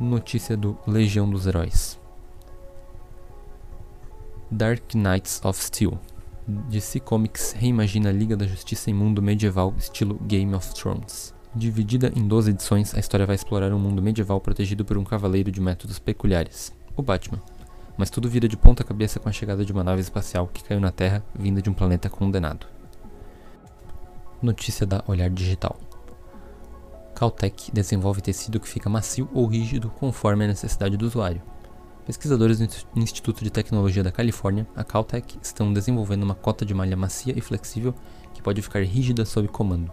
Notícia 0.00 0.56
do 0.56 0.76
Legião 0.86 1.30
dos 1.30 1.46
Heróis. 1.46 2.01
Dark 4.52 4.94
Knights 4.94 5.40
of 5.44 5.58
Steel. 5.58 5.98
DC 6.46 7.00
Comics 7.00 7.52
reimagina 7.52 8.10
a 8.10 8.12
Liga 8.12 8.36
da 8.36 8.46
Justiça 8.46 8.90
em 8.90 8.92
mundo 8.92 9.22
medieval 9.22 9.72
estilo 9.78 10.18
Game 10.26 10.54
of 10.54 10.74
Thrones. 10.74 11.32
Dividida 11.54 12.12
em 12.14 12.28
12 12.28 12.50
edições, 12.50 12.94
a 12.94 13.00
história 13.00 13.24
vai 13.24 13.34
explorar 13.34 13.72
um 13.72 13.78
mundo 13.78 14.02
medieval 14.02 14.38
protegido 14.42 14.84
por 14.84 14.98
um 14.98 15.04
cavaleiro 15.04 15.50
de 15.50 15.58
métodos 15.58 15.98
peculiares, 15.98 16.70
o 16.94 17.00
Batman. 17.00 17.40
Mas 17.96 18.10
tudo 18.10 18.28
vira 18.28 18.46
de 18.46 18.58
ponta 18.58 18.84
cabeça 18.84 19.18
com 19.18 19.26
a 19.26 19.32
chegada 19.32 19.64
de 19.64 19.72
uma 19.72 19.82
nave 19.82 20.02
espacial 20.02 20.46
que 20.46 20.62
caiu 20.62 20.80
na 20.80 20.92
Terra 20.92 21.24
vinda 21.34 21.62
de 21.62 21.70
um 21.70 21.74
planeta 21.74 22.10
condenado. 22.10 22.66
Notícia 24.42 24.84
da 24.84 25.02
Olhar 25.06 25.30
Digital. 25.30 25.80
Caltech 27.14 27.72
desenvolve 27.72 28.20
tecido 28.20 28.60
que 28.60 28.68
fica 28.68 28.90
macio 28.90 29.30
ou 29.32 29.46
rígido 29.46 29.88
conforme 29.88 30.44
a 30.44 30.48
necessidade 30.48 30.98
do 30.98 31.06
usuário. 31.06 31.40
Pesquisadores 32.04 32.58
do 32.58 32.68
Instituto 32.96 33.44
de 33.44 33.50
Tecnologia 33.50 34.02
da 34.02 34.10
Califórnia, 34.10 34.66
a 34.74 34.82
Caltech, 34.82 35.38
estão 35.40 35.72
desenvolvendo 35.72 36.24
uma 36.24 36.34
cota 36.34 36.64
de 36.64 36.74
malha 36.74 36.96
macia 36.96 37.32
e 37.36 37.40
flexível 37.40 37.94
que 38.34 38.42
pode 38.42 38.60
ficar 38.60 38.82
rígida 38.82 39.24
sob 39.24 39.46
comando. 39.46 39.90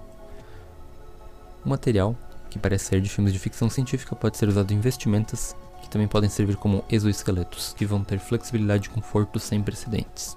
O 1.64 1.70
material, 1.70 2.16
que 2.50 2.58
parece 2.58 2.86
ser 2.86 3.02
de 3.02 3.10
filmes 3.10 3.32
de 3.32 3.38
ficção 3.38 3.70
científica, 3.70 4.16
pode 4.16 4.38
ser 4.38 4.50
usado 4.50 4.74
em 4.74 4.80
vestimentas 4.80 5.56
que 5.84 5.90
também 5.90 6.08
podem 6.08 6.32
servir 6.32 6.56
como 6.56 6.84
exoesqueletos, 6.90 7.74
que 7.78 7.86
vão 7.86 8.04
ter 8.04 8.18
flexibilidade 8.18 8.88
e 8.88 8.90
conforto 8.90 9.40
sem 9.40 9.62
precedentes, 9.62 10.36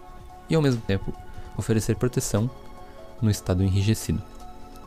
e 0.50 0.54
ao 0.54 0.60
mesmo 0.60 0.82
tempo 0.82 1.10
oferecer 1.56 1.96
proteção 1.96 2.50
no 3.20 3.30
estado 3.30 3.62
enrijecido. 3.62 4.22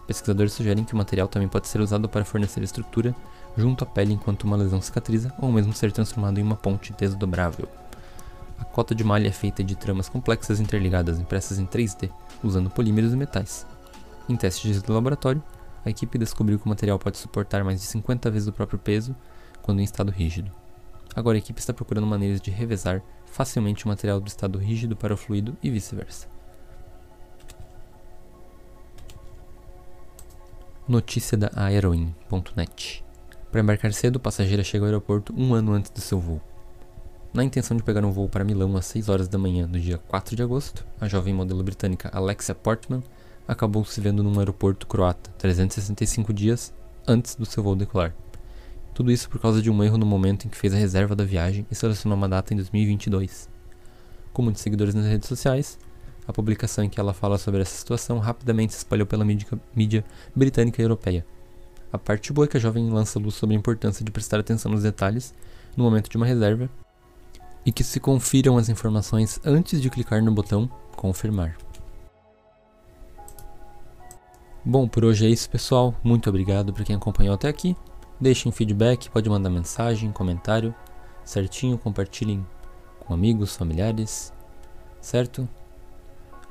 Pesquisadores 0.06 0.54
sugerem 0.54 0.84
que 0.84 0.94
o 0.94 0.98
material 0.98 1.28
também 1.28 1.48
pode 1.48 1.68
ser 1.68 1.82
usado 1.82 2.08
para 2.08 2.24
fornecer 2.24 2.62
estrutura 2.62 3.16
junto 3.58 3.84
à 3.84 3.88
pele 3.88 4.14
enquanto 4.14 4.44
uma 4.44 4.58
lesão 4.58 4.82
cicatriza 4.82 5.34
ou 5.40 5.52
mesmo 5.52 5.74
ser 5.74 5.92
transformado 5.92 6.40
em 6.40 6.44
uma 6.44 6.56
ponte 6.56 6.94
desdobrável. 6.94 7.68
A 8.58 8.64
cota 8.64 8.96
de 8.96 9.04
malha 9.04 9.28
é 9.28 9.32
feita 9.32 9.64
de 9.64 9.76
tramas 9.76 10.10
complexas 10.10 10.60
interligadas 10.60 11.20
impressas 11.20 11.60
em 11.60 11.66
3D, 11.66 12.10
usando 12.44 12.70
polímeros 12.70 13.14
e 13.14 13.18
metais. 13.18 13.66
Em 14.28 14.36
testes 14.36 14.82
de 14.82 14.92
laboratório, 14.92 15.44
a 15.86 15.90
equipe 15.90 16.18
descobriu 16.18 16.58
que 16.58 16.66
o 16.66 16.70
material 16.70 16.98
pode 16.98 17.18
suportar 17.18 17.64
mais 17.64 17.80
de 17.80 17.86
50 17.88 18.32
vezes 18.32 18.48
o 18.48 18.54
próprio 18.54 18.80
peso 18.80 19.16
quando 19.62 19.82
em 19.82 19.84
estado 19.84 20.12
rígido. 20.12 20.52
Agora 21.16 21.38
a 21.38 21.40
equipe 21.40 21.60
está 21.60 21.74
procurando 21.74 22.08
maneiras 22.08 22.42
de 22.42 22.52
revezar 22.52 23.02
facilmente 23.26 23.86
o 23.86 23.88
material 23.88 24.20
do 24.20 24.28
estado 24.28 24.58
rígido 24.58 24.96
para 24.96 25.14
o 25.14 25.18
fluido 25.18 25.56
e 25.62 25.70
vice-versa. 25.70 26.28
Notícia 30.88 31.38
da 31.38 31.52
Aeroin.net 31.56 33.05
Para 33.56 33.62
embarcar 33.62 33.94
cedo, 33.94 34.18
o 34.18 34.20
passageiro 34.20 34.62
chega 34.66 34.84
ao 34.84 34.88
aeroporto 34.88 35.34
um 35.34 35.54
ano 35.54 35.72
antes 35.72 35.90
do 35.90 36.02
seu 36.02 36.20
voo. 36.20 36.42
Na 37.34 37.42
intenção 37.42 37.78
de 37.78 37.84
pegar 37.84 38.04
um 38.04 38.12
voo 38.12 38.28
para 38.28 38.44
Milão 38.44 38.76
às 38.76 38.86
6 38.88 39.08
horas 39.08 39.28
da 39.30 39.38
manhã 39.38 39.66
do 39.66 39.80
dia 39.80 39.98
4 39.98 40.36
de 40.36 40.44
agosto, 40.44 40.86
a 41.00 41.08
jovem 41.08 41.34
modelo 41.34 41.64
britânica 41.64 42.10
Alexia 42.12 42.54
Portman 42.54 43.02
acabou 43.48 43.86
se 43.86 44.02
vendo 44.02 44.22
num 44.22 44.38
aeroporto 44.40 44.86
croata 44.86 45.32
365 45.38 46.34
dias 46.34 46.74
antes 47.08 47.36
do 47.36 47.46
seu 47.46 47.64
voo 47.64 47.78
decolar. 47.78 48.14
Tudo 48.94 49.10
isso 49.10 49.30
por 49.30 49.40
causa 49.40 49.62
de 49.62 49.72
um 49.72 49.82
erro 49.82 49.98
no 49.98 50.06
momento 50.06 50.46
em 50.46 50.50
que 50.50 50.58
fez 50.58 50.74
a 50.74 50.78
reserva 50.78 51.16
da 51.16 51.24
viagem 51.24 51.66
e 51.72 51.76
selecionou 51.76 52.18
uma 52.18 52.28
data 52.28 52.54
em 52.54 52.58
2022. 52.58 53.50
Com 54.34 54.42
muitos 54.42 54.64
seguidores 54.64 54.94
nas 54.94 55.06
redes 55.06 55.30
sociais, 55.30 55.80
a 56.28 56.34
publicação 56.34 56.84
em 56.84 56.90
que 56.90 57.00
ela 57.00 57.14
fala 57.14 57.38
sobre 57.38 57.62
essa 57.62 57.78
situação 57.78 58.20
rapidamente 58.20 58.74
se 58.74 58.80
espalhou 58.80 59.08
pela 59.08 59.24
mídia, 59.24 59.48
mídia 59.74 60.04
britânica 60.36 60.82
e 60.82 60.84
europeia. 60.84 61.26
A 61.92 61.98
parte 61.98 62.34
boa 62.34 62.46
é 62.46 62.48
que 62.48 62.58
a 62.58 62.60
jovem 62.60 62.90
lança 62.90 63.20
luz 63.20 63.36
sobre 63.36 63.56
a 63.56 63.60
importância 63.60 64.04
de 64.04 64.12
prestar 64.12 64.40
atenção 64.40 64.72
nos 64.72 64.84
detalhes 64.84 65.34
no 65.76 65.84
momento 65.84 66.10
de 66.10 66.18
uma 66.18 66.26
reserva 66.26 66.70
e 67.66 67.72
que 67.72 67.84
se 67.84 68.00
confiram 68.00 68.58
as 68.58 68.70
informações 68.70 69.40
antes 69.44 69.82
de 69.82 69.90
clicar 69.90 70.24
no 70.24 70.32
botão 70.32 70.70
confirmar. 70.96 71.58
Bom, 74.64 74.88
por 74.88 75.06
hoje 75.06 75.26
é 75.26 75.30
isso, 75.30 75.50
pessoal. 75.50 75.94
Muito 76.04 76.28
obrigado 76.30 76.74
por 76.74 76.84
quem 76.84 76.96
acompanhou 76.96 77.36
até 77.36 77.48
aqui. 77.48 77.76
Deixem 78.20 78.52
feedback, 78.52 79.10
pode 79.10 79.30
mandar 79.30 79.50
mensagem, 79.50 80.12
comentário, 80.12 80.74
certinho, 81.24 81.78
compartilhem 81.78 82.46
com 83.00 83.14
amigos, 83.14 83.56
familiares, 83.56 84.34
certo? 85.00 85.48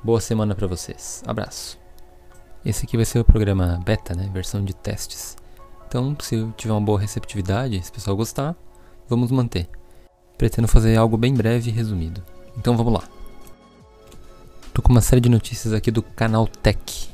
Boa 0.02 0.20
semana 0.20 0.54
para 0.54 0.66
vocês. 0.66 1.22
Abraço. 1.26 1.83
Esse 2.64 2.86
aqui 2.86 2.96
vai 2.96 3.04
ser 3.04 3.18
o 3.18 3.24
programa 3.24 3.78
beta, 3.84 4.14
né? 4.14 4.30
Versão 4.32 4.64
de 4.64 4.74
testes. 4.74 5.36
Então, 5.86 6.16
se 6.18 6.48
tiver 6.56 6.72
uma 6.72 6.80
boa 6.80 6.98
receptividade, 6.98 7.82
se 7.82 7.90
o 7.90 7.92
pessoal 7.92 8.16
gostar, 8.16 8.56
vamos 9.06 9.30
manter. 9.30 9.68
Pretendo 10.38 10.66
fazer 10.66 10.96
algo 10.96 11.16
bem 11.18 11.34
breve 11.34 11.70
e 11.70 11.72
resumido. 11.72 12.22
Então 12.56 12.74
vamos 12.74 12.94
lá. 12.94 13.04
Tô 14.72 14.80
com 14.80 14.90
uma 14.90 15.02
série 15.02 15.20
de 15.20 15.28
notícias 15.28 15.74
aqui 15.74 15.90
do 15.90 16.02
canal 16.02 16.48
Tech. 16.48 17.10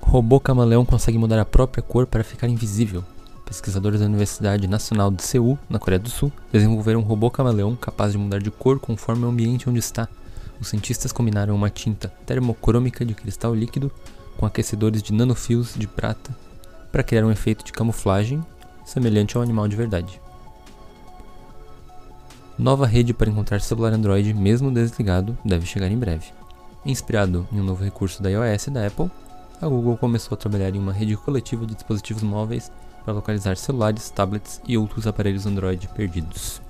Robô 0.00 0.38
camaleão 0.38 0.84
consegue 0.84 1.18
mudar 1.18 1.40
a 1.40 1.44
própria 1.44 1.82
cor 1.82 2.06
para 2.06 2.22
ficar 2.24 2.48
invisível. 2.48 3.04
Pesquisadores 3.44 4.00
da 4.00 4.06
Universidade 4.06 4.68
Nacional 4.68 5.10
de 5.10 5.22
Seul, 5.22 5.58
na 5.68 5.78
Coreia 5.78 5.98
do 5.98 6.08
Sul, 6.08 6.32
desenvolveram 6.52 7.00
um 7.00 7.02
robô 7.02 7.30
camaleão 7.30 7.74
capaz 7.74 8.12
de 8.12 8.18
mudar 8.18 8.38
de 8.38 8.50
cor 8.50 8.78
conforme 8.78 9.24
o 9.24 9.28
ambiente 9.28 9.68
onde 9.68 9.80
está 9.80 10.08
os 10.60 10.68
cientistas 10.68 11.12
combinaram 11.12 11.54
uma 11.54 11.70
tinta 11.70 12.08
termocrômica 12.26 13.04
de 13.04 13.14
cristal 13.14 13.54
líquido 13.54 13.90
com 14.36 14.46
aquecedores 14.46 15.02
de 15.02 15.12
nanofios 15.12 15.74
de 15.74 15.86
prata 15.86 16.34
para 16.90 17.02
criar 17.02 17.24
um 17.24 17.30
efeito 17.30 17.64
de 17.64 17.72
camuflagem 17.72 18.44
semelhante 18.84 19.36
ao 19.36 19.42
animal 19.42 19.68
de 19.68 19.76
verdade. 19.76 20.20
Nova 22.58 22.86
rede 22.86 23.14
para 23.14 23.30
encontrar 23.30 23.60
celular 23.60 23.92
Android 23.92 24.34
mesmo 24.34 24.72
desligado 24.72 25.36
deve 25.44 25.66
chegar 25.66 25.90
em 25.90 25.98
breve. 25.98 26.32
Inspirado 26.84 27.46
em 27.52 27.60
um 27.60 27.64
novo 27.64 27.84
recurso 27.84 28.22
da 28.22 28.30
iOS 28.30 28.66
e 28.66 28.70
da 28.70 28.86
Apple, 28.86 29.10
a 29.60 29.68
Google 29.68 29.96
começou 29.96 30.34
a 30.34 30.38
trabalhar 30.38 30.74
em 30.74 30.78
uma 30.78 30.92
rede 30.92 31.16
coletiva 31.16 31.66
de 31.66 31.74
dispositivos 31.74 32.22
móveis 32.22 32.70
para 33.04 33.12
localizar 33.12 33.56
celulares, 33.56 34.10
tablets 34.10 34.60
e 34.66 34.76
outros 34.76 35.06
aparelhos 35.06 35.46
Android 35.46 35.88
perdidos. 35.88 36.60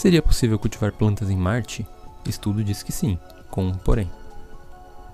Seria 0.00 0.22
possível 0.22 0.58
cultivar 0.58 0.92
plantas 0.92 1.28
em 1.28 1.36
Marte? 1.36 1.86
Estudo 2.24 2.64
diz 2.64 2.82
que 2.82 2.90
sim, 2.90 3.18
com 3.50 3.66
um 3.66 3.74
porém. 3.74 4.10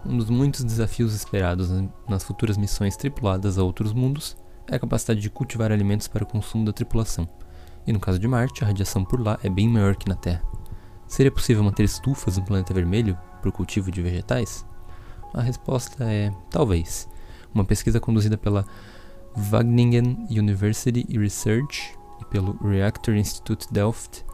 Um 0.05 0.17
dos 0.17 0.31
muitos 0.31 0.63
desafios 0.63 1.13
esperados 1.13 1.69
nas 2.09 2.23
futuras 2.23 2.57
missões 2.57 2.97
tripuladas 2.97 3.59
a 3.59 3.65
outros 3.65 3.93
mundos 3.93 4.37
é 4.69 4.77
a 4.77 4.79
capacidade 4.79 5.19
de 5.19 5.29
cultivar 5.29 5.73
alimentos 5.73 6.07
para 6.07 6.23
o 6.23 6.27
consumo 6.27 6.65
da 6.65 6.73
tripulação. 6.73 7.29
E 7.85 7.93
no 7.93 7.99
caso 7.99 8.17
de 8.17 8.29
Marte, 8.29 8.63
a 8.63 8.69
radiação 8.69 9.05
por 9.05 9.21
lá 9.21 9.37
é 9.43 9.51
bem 9.51 9.69
maior 9.69 9.97
que 9.97 10.09
na 10.09 10.15
Terra. 10.15 10.45
Seria 11.09 11.33
possível 11.33 11.65
manter 11.65 11.83
estufas 11.83 12.39
no 12.39 12.45
planeta 12.45 12.73
vermelho 12.73 13.19
para 13.41 13.49
o 13.49 13.53
cultivo 13.53 13.91
de 13.91 14.01
vegetais? 14.01 14.65
A 15.35 15.43
resposta 15.43 16.05
é 16.05 16.31
talvez. 16.49 17.09
Uma 17.53 17.65
pesquisa 17.65 17.99
conduzida 17.99 18.39
pela 18.39 18.65
Wageningen 19.37 20.29
University 20.31 21.05
Research 21.19 21.93
e 22.21 22.25
pelo 22.27 22.57
Reactor 22.59 23.17
Institute 23.17 23.67
Delft 23.73 24.25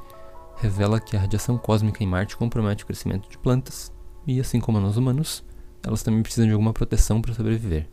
revela 0.63 1.01
que 1.01 1.17
a 1.17 1.21
radiação 1.21 1.59
cósmica 1.59 2.05
em 2.05 2.07
Marte 2.07 2.37
compromete 2.37 2.85
o 2.85 2.87
crescimento 2.87 3.29
de 3.29 3.37
plantas, 3.37 3.93
e 4.27 4.41
assim 4.41 4.61
como 4.61 4.79
nós 4.79 4.97
humanos, 4.97 5.45
elas 5.85 6.03
também 6.05 6.23
precisam 6.23 6.47
de 6.47 6.53
alguma 6.53 6.73
proteção 6.73 7.21
para 7.21 7.35
sobreviver. 7.35 7.89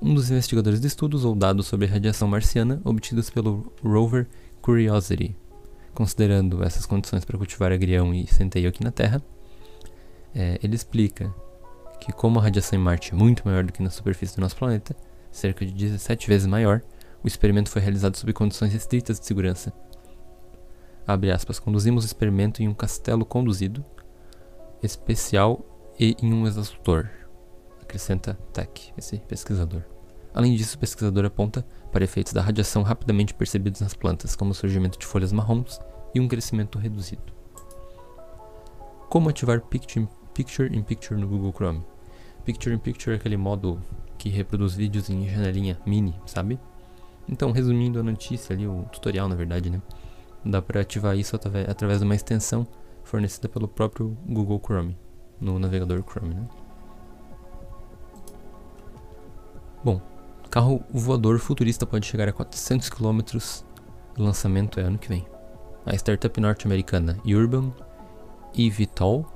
Um 0.00 0.14
dos 0.14 0.30
investigadores 0.30 0.78
do 0.78 0.86
estudo 0.86 1.14
usou 1.14 1.34
dados 1.34 1.66
sobre 1.66 1.86
a 1.86 1.90
radiação 1.90 2.28
marciana 2.28 2.80
obtidos 2.84 3.30
pelo 3.30 3.72
rover 3.82 4.28
Curiosity. 4.60 5.34
Considerando 5.94 6.62
essas 6.62 6.84
condições 6.84 7.24
para 7.24 7.38
cultivar 7.38 7.72
agrião 7.72 8.14
e 8.14 8.26
centeio 8.26 8.68
aqui 8.68 8.84
na 8.84 8.92
Terra, 8.92 9.22
é, 10.34 10.60
ele 10.62 10.76
explica 10.76 11.34
que, 11.98 12.12
como 12.12 12.38
a 12.38 12.42
radiação 12.42 12.78
em 12.78 12.82
Marte 12.82 13.12
é 13.12 13.16
muito 13.16 13.42
maior 13.44 13.64
do 13.64 13.72
que 13.72 13.82
na 13.82 13.90
superfície 13.90 14.36
do 14.36 14.42
nosso 14.42 14.54
planeta, 14.54 14.94
cerca 15.32 15.64
de 15.64 15.72
17 15.72 16.28
vezes 16.28 16.46
maior, 16.46 16.82
o 17.24 17.26
experimento 17.26 17.70
foi 17.70 17.80
realizado 17.80 18.16
sob 18.16 18.32
condições 18.34 18.72
restritas 18.72 19.18
de 19.18 19.26
segurança 19.26 19.72
aspas, 21.32 21.58
conduzimos 21.58 22.04
o 22.04 22.06
experimento 22.06 22.62
em 22.62 22.68
um 22.68 22.74
castelo 22.74 23.24
conduzido, 23.24 23.84
especial 24.82 25.64
e 25.98 26.14
em 26.22 26.32
um 26.32 26.46
exaustor, 26.46 27.08
acrescenta 27.80 28.34
Tech, 28.52 28.92
esse 28.96 29.18
pesquisador. 29.20 29.82
Além 30.34 30.54
disso, 30.54 30.76
o 30.76 30.78
pesquisador 30.78 31.24
aponta 31.24 31.66
para 31.90 32.04
efeitos 32.04 32.32
da 32.32 32.42
radiação 32.42 32.82
rapidamente 32.82 33.32
percebidos 33.32 33.80
nas 33.80 33.94
plantas, 33.94 34.36
como 34.36 34.50
o 34.50 34.54
surgimento 34.54 34.98
de 34.98 35.06
folhas 35.06 35.32
marrons 35.32 35.80
e 36.14 36.20
um 36.20 36.28
crescimento 36.28 36.78
reduzido. 36.78 37.32
Como 39.08 39.30
ativar 39.30 39.62
Picture, 39.62 40.06
in 40.70 40.82
Picture 40.82 41.18
no 41.18 41.26
Google 41.26 41.52
Chrome? 41.52 41.82
Picture 42.44 42.74
in 42.74 42.78
Picture 42.78 43.16
é 43.16 43.18
aquele 43.18 43.38
modo 43.38 43.80
que 44.18 44.28
reproduz 44.28 44.74
vídeos 44.74 45.08
em 45.08 45.26
janelinha 45.26 45.80
mini, 45.86 46.14
sabe? 46.26 46.60
Então, 47.26 47.50
resumindo 47.50 47.98
a 47.98 48.02
notícia 48.02 48.54
ali, 48.54 48.66
o 48.66 48.84
tutorial 48.92 49.28
na 49.28 49.34
verdade, 49.34 49.70
né? 49.70 49.80
Dá 50.44 50.62
para 50.62 50.80
ativar 50.80 51.16
isso 51.16 51.36
através 51.36 51.98
de 51.98 52.04
uma 52.04 52.14
extensão 52.14 52.66
fornecida 53.02 53.48
pelo 53.48 53.66
próprio 53.66 54.16
Google 54.26 54.60
Chrome, 54.64 54.96
no 55.40 55.58
navegador 55.58 56.02
Chrome. 56.02 56.34
Né? 56.34 56.48
Bom, 59.82 60.00
carro 60.50 60.82
voador 60.90 61.38
futurista 61.38 61.86
pode 61.86 62.06
chegar 62.06 62.28
a 62.28 62.32
400 62.32 62.88
km. 62.90 63.20
O 64.18 64.22
lançamento 64.22 64.80
é 64.80 64.82
ano 64.82 64.98
que 64.98 65.08
vem. 65.08 65.26
a 65.86 65.94
startup 65.94 66.40
norte-americana 66.40 67.18
Urban 67.24 67.72
eVTOL 68.56 69.26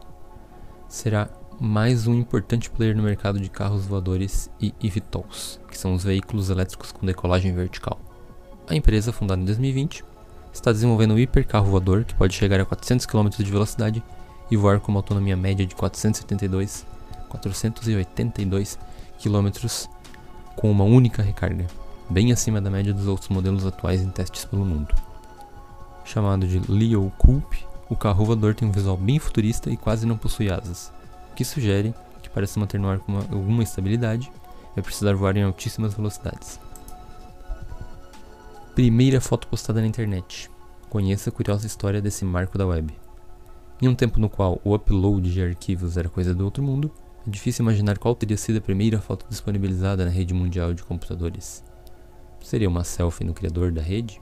será 0.88 1.28
mais 1.60 2.06
um 2.06 2.14
importante 2.14 2.68
player 2.68 2.96
no 2.96 3.02
mercado 3.02 3.38
de 3.38 3.48
carros 3.48 3.86
voadores 3.86 4.50
e 4.60 4.74
eVTOLs, 4.82 5.60
que 5.68 5.78
são 5.78 5.94
os 5.94 6.02
veículos 6.02 6.50
elétricos 6.50 6.92
com 6.92 7.06
decolagem 7.06 7.54
vertical. 7.54 8.00
A 8.66 8.74
empresa, 8.74 9.12
fundada 9.12 9.40
em 9.40 9.44
2020, 9.44 10.04
está 10.52 10.72
desenvolvendo 10.72 11.14
um 11.14 11.18
hipercarro 11.18 11.70
voador 11.70 12.04
que 12.04 12.14
pode 12.14 12.34
chegar 12.34 12.60
a 12.60 12.64
400 12.64 13.06
km 13.06 13.28
de 13.28 13.50
velocidade 13.50 14.02
e 14.50 14.56
voar 14.56 14.80
com 14.80 14.92
uma 14.92 14.98
autonomia 14.98 15.36
média 15.36 15.64
de 15.64 15.74
472, 15.74 16.84
482 17.28 18.78
km 19.22 19.48
com 20.56 20.70
uma 20.70 20.84
única 20.84 21.22
recarga, 21.22 21.66
bem 22.10 22.32
acima 22.32 22.60
da 22.60 22.70
média 22.70 22.92
dos 22.92 23.06
outros 23.06 23.28
modelos 23.30 23.64
atuais 23.64 24.02
em 24.02 24.10
testes 24.10 24.44
pelo 24.44 24.64
mundo. 24.64 24.94
Chamado 26.04 26.46
de 26.46 26.60
Leo 26.70 27.10
Coupe, 27.16 27.64
o 27.88 27.96
carro 27.96 28.24
voador 28.24 28.54
tem 28.54 28.68
um 28.68 28.72
visual 28.72 28.96
bem 28.96 29.18
futurista 29.18 29.70
e 29.70 29.76
quase 29.76 30.06
não 30.06 30.16
possui 30.16 30.50
asas, 30.50 30.92
o 31.30 31.34
que 31.34 31.44
sugere 31.44 31.94
que 32.22 32.28
para 32.28 32.46
se 32.46 32.58
manter 32.58 32.78
no 32.78 32.88
ar 32.88 32.98
com 32.98 33.12
uma, 33.12 33.22
alguma 33.22 33.62
estabilidade, 33.62 34.30
vai 34.74 34.82
precisar 34.82 35.14
voar 35.14 35.36
em 35.36 35.42
altíssimas 35.42 35.94
velocidades. 35.94 36.60
Primeira 38.74 39.20
foto 39.20 39.48
postada 39.48 39.82
na 39.82 39.86
internet. 39.86 40.50
Conheça 40.88 41.28
a 41.28 41.32
curiosa 41.32 41.66
história 41.66 42.00
desse 42.00 42.24
marco 42.24 42.56
da 42.56 42.66
web. 42.66 42.90
Em 43.82 43.86
um 43.86 43.94
tempo 43.94 44.18
no 44.18 44.30
qual 44.30 44.62
o 44.64 44.74
upload 44.74 45.30
de 45.30 45.42
arquivos 45.42 45.98
era 45.98 46.08
coisa 46.08 46.34
do 46.34 46.42
outro 46.42 46.62
mundo, 46.62 46.90
é 47.26 47.28
difícil 47.28 47.62
imaginar 47.64 47.98
qual 47.98 48.14
teria 48.14 48.38
sido 48.38 48.56
a 48.56 48.62
primeira 48.62 48.98
foto 48.98 49.26
disponibilizada 49.28 50.06
na 50.06 50.10
rede 50.10 50.32
mundial 50.32 50.72
de 50.72 50.82
computadores. 50.84 51.62
Seria 52.40 52.66
uma 52.66 52.82
selfie 52.82 53.26
no 53.26 53.34
criador 53.34 53.72
da 53.72 53.82
rede? 53.82 54.18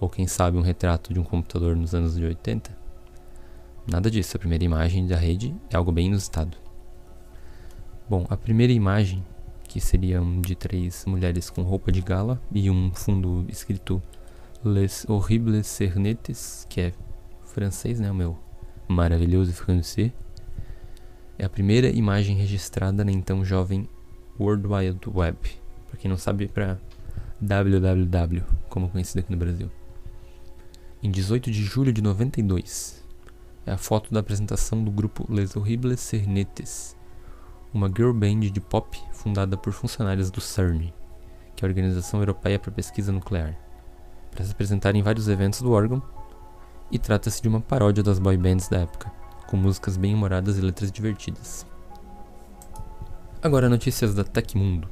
Ou 0.00 0.08
quem 0.08 0.26
sabe 0.26 0.58
um 0.58 0.62
retrato 0.62 1.14
de 1.14 1.20
um 1.20 1.24
computador 1.24 1.76
nos 1.76 1.94
anos 1.94 2.16
de 2.16 2.24
80? 2.24 2.76
Nada 3.86 4.10
disso, 4.10 4.36
a 4.36 4.40
primeira 4.40 4.64
imagem 4.64 5.06
da 5.06 5.16
rede 5.16 5.54
é 5.70 5.76
algo 5.76 5.92
bem 5.92 6.08
inusitado. 6.08 6.56
Bom, 8.10 8.26
a 8.28 8.36
primeira 8.36 8.72
imagem, 8.72 9.24
que 9.68 9.80
seriam 9.80 10.40
de 10.40 10.54
três 10.54 11.04
mulheres 11.04 11.50
com 11.50 11.62
roupa 11.62 11.92
de 11.92 12.00
gala 12.00 12.40
e 12.50 12.70
um 12.70 12.90
fundo 12.92 13.44
escrito 13.48 14.02
Les 14.64 15.04
Horribles 15.08 15.66
Cernetes, 15.66 16.66
que 16.68 16.80
é 16.80 16.92
francês, 17.44 18.00
né, 18.00 18.10
o 18.10 18.14
meu 18.14 18.38
maravilhoso 18.88 19.52
francês, 19.52 20.10
é 21.38 21.44
a 21.44 21.48
primeira 21.48 21.88
imagem 21.90 22.36
registrada 22.36 23.04
na 23.04 23.12
então 23.12 23.44
jovem 23.44 23.88
World 24.40 24.66
Wide 24.66 25.08
Web, 25.08 25.38
para 25.86 25.98
quem 25.98 26.10
não 26.10 26.16
sabe, 26.16 26.48
para 26.48 26.80
www, 27.40 28.42
como 28.68 28.88
conhecido 28.88 29.20
aqui 29.20 29.30
no 29.30 29.36
Brasil. 29.36 29.70
Em 31.02 31.10
18 31.10 31.50
de 31.50 31.62
julho 31.62 31.92
de 31.92 32.02
92, 32.02 33.04
é 33.66 33.72
a 33.72 33.76
foto 33.76 34.12
da 34.12 34.20
apresentação 34.20 34.82
do 34.82 34.90
grupo 34.90 35.26
Les 35.28 35.54
Horribles 35.54 36.00
Cernetes, 36.00 36.96
uma 37.72 37.88
girl 37.88 38.12
band 38.12 38.40
de 38.40 38.60
pop 38.60 38.98
fundada 39.12 39.56
por 39.56 39.72
funcionários 39.72 40.30
do 40.30 40.40
CERN, 40.40 40.92
que 41.54 41.64
é 41.64 41.66
a 41.66 41.68
Organização 41.68 42.20
Europeia 42.20 42.58
para 42.58 42.70
Pesquisa 42.70 43.12
Nuclear, 43.12 43.56
para 44.30 44.44
se 44.44 44.52
apresentar 44.52 44.94
em 44.94 45.02
vários 45.02 45.28
eventos 45.28 45.60
do 45.60 45.72
órgão, 45.72 46.02
e 46.90 46.98
trata-se 46.98 47.42
de 47.42 47.48
uma 47.48 47.60
paródia 47.60 48.02
das 48.02 48.18
boy 48.18 48.36
bands 48.36 48.68
da 48.68 48.78
época, 48.78 49.10
com 49.46 49.56
músicas 49.56 49.96
bem 49.96 50.14
humoradas 50.14 50.56
e 50.56 50.60
letras 50.60 50.90
divertidas. 50.90 51.66
Agora 53.42 53.68
notícias 53.68 54.14
da 54.14 54.24
Tecmundo. 54.24 54.88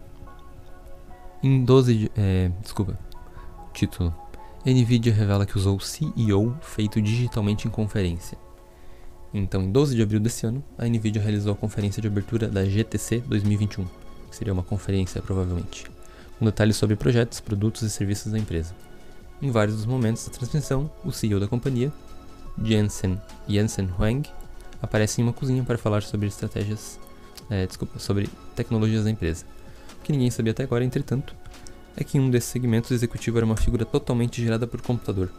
Em 1.43 1.65
12 1.65 1.95
de, 1.95 2.13
é, 2.17 2.51
desculpa, 2.61 2.99
título 3.73 4.15
Nvidia 4.65 5.13
revela 5.13 5.47
que 5.47 5.57
usou 5.57 5.79
CEO 5.79 6.57
feito 6.61 7.01
digitalmente 7.01 7.69
em 7.69 7.71
conferência. 7.71 8.37
Então, 9.35 9.63
em 9.63 9.71
12 9.71 9.95
de 9.95 10.03
abril 10.03 10.21
desse 10.21 10.47
ano, 10.47 10.65
a 10.79 10.87
Nvidia 10.87 11.21
realizou 11.21 11.53
a 11.53 11.57
conferência 11.57 12.01
de 12.01 12.09
abertura 12.09 12.49
da 12.49 12.65
GTC 12.65 13.19
2021, 13.27 13.85
que 14.31 14.37
seria 14.37 14.53
uma 14.53 14.63
conferência 14.63 15.21
provavelmente, 15.21 15.87
com 16.39 16.45
detalhes 16.45 16.77
sobre 16.77 16.97
projetos, 16.97 17.41
produtos 17.41 17.83
e 17.83 17.91
serviços 17.91 18.33
da 18.33 18.39
empresa. 18.39 18.75
Em 19.43 19.51
vários 19.51 19.77
dos 19.77 19.87
momentos 19.87 20.27
da 20.27 20.33
transmissão, 20.33 20.91
o 21.05 21.13
CEO 21.13 21.39
da 21.39 21.47
companhia, 21.47 21.93
Jensen 22.63 23.21
Jensen 23.47 23.91
Huang, 23.99 24.29
aparece 24.81 25.21
em 25.21 25.25
uma 25.25 25.33
cozinha 25.33 25.63
para 25.63 25.77
falar 25.77 26.03
sobre 26.03 26.29
estratégias, 26.29 26.99
é, 27.51 27.67
desculpa, 27.67 27.99
sobre 27.99 28.29
tecnologias 28.55 29.05
da 29.05 29.11
empresa. 29.11 29.45
O 30.01 30.03
que 30.03 30.13
ninguém 30.13 30.31
sabia 30.31 30.53
até 30.53 30.63
agora, 30.63 30.85
entretanto, 30.85 31.35
é 31.97 32.05
que 32.05 32.19
em 32.19 32.21
um 32.21 32.31
desses 32.31 32.51
segmentos 32.51 32.91
o 32.91 32.95
executivo 32.95 33.39
era 33.39 33.47
uma 33.47 33.57
figura 33.57 33.85
totalmente 33.85 34.43
gerada 34.43 34.67
por 34.67 34.81
computador. 34.81 35.31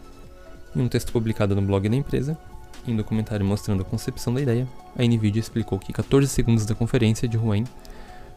Em 0.75 0.81
um 0.81 0.87
texto 0.87 1.11
publicado 1.11 1.55
no 1.55 1.61
blog 1.61 1.87
da 1.87 1.95
empresa, 1.95 2.37
em 2.85 2.93
um 2.93 2.97
documentário 2.97 3.45
mostrando 3.45 3.81
a 3.81 3.85
concepção 3.85 4.33
da 4.33 4.41
ideia, 4.41 4.67
a 4.97 5.03
NVIDIA 5.03 5.39
explicou 5.39 5.79
que 5.79 5.93
14 5.93 6.27
segundos 6.27 6.65
da 6.65 6.75
conferência 6.75 7.27
de 7.27 7.37
Huang 7.37 7.65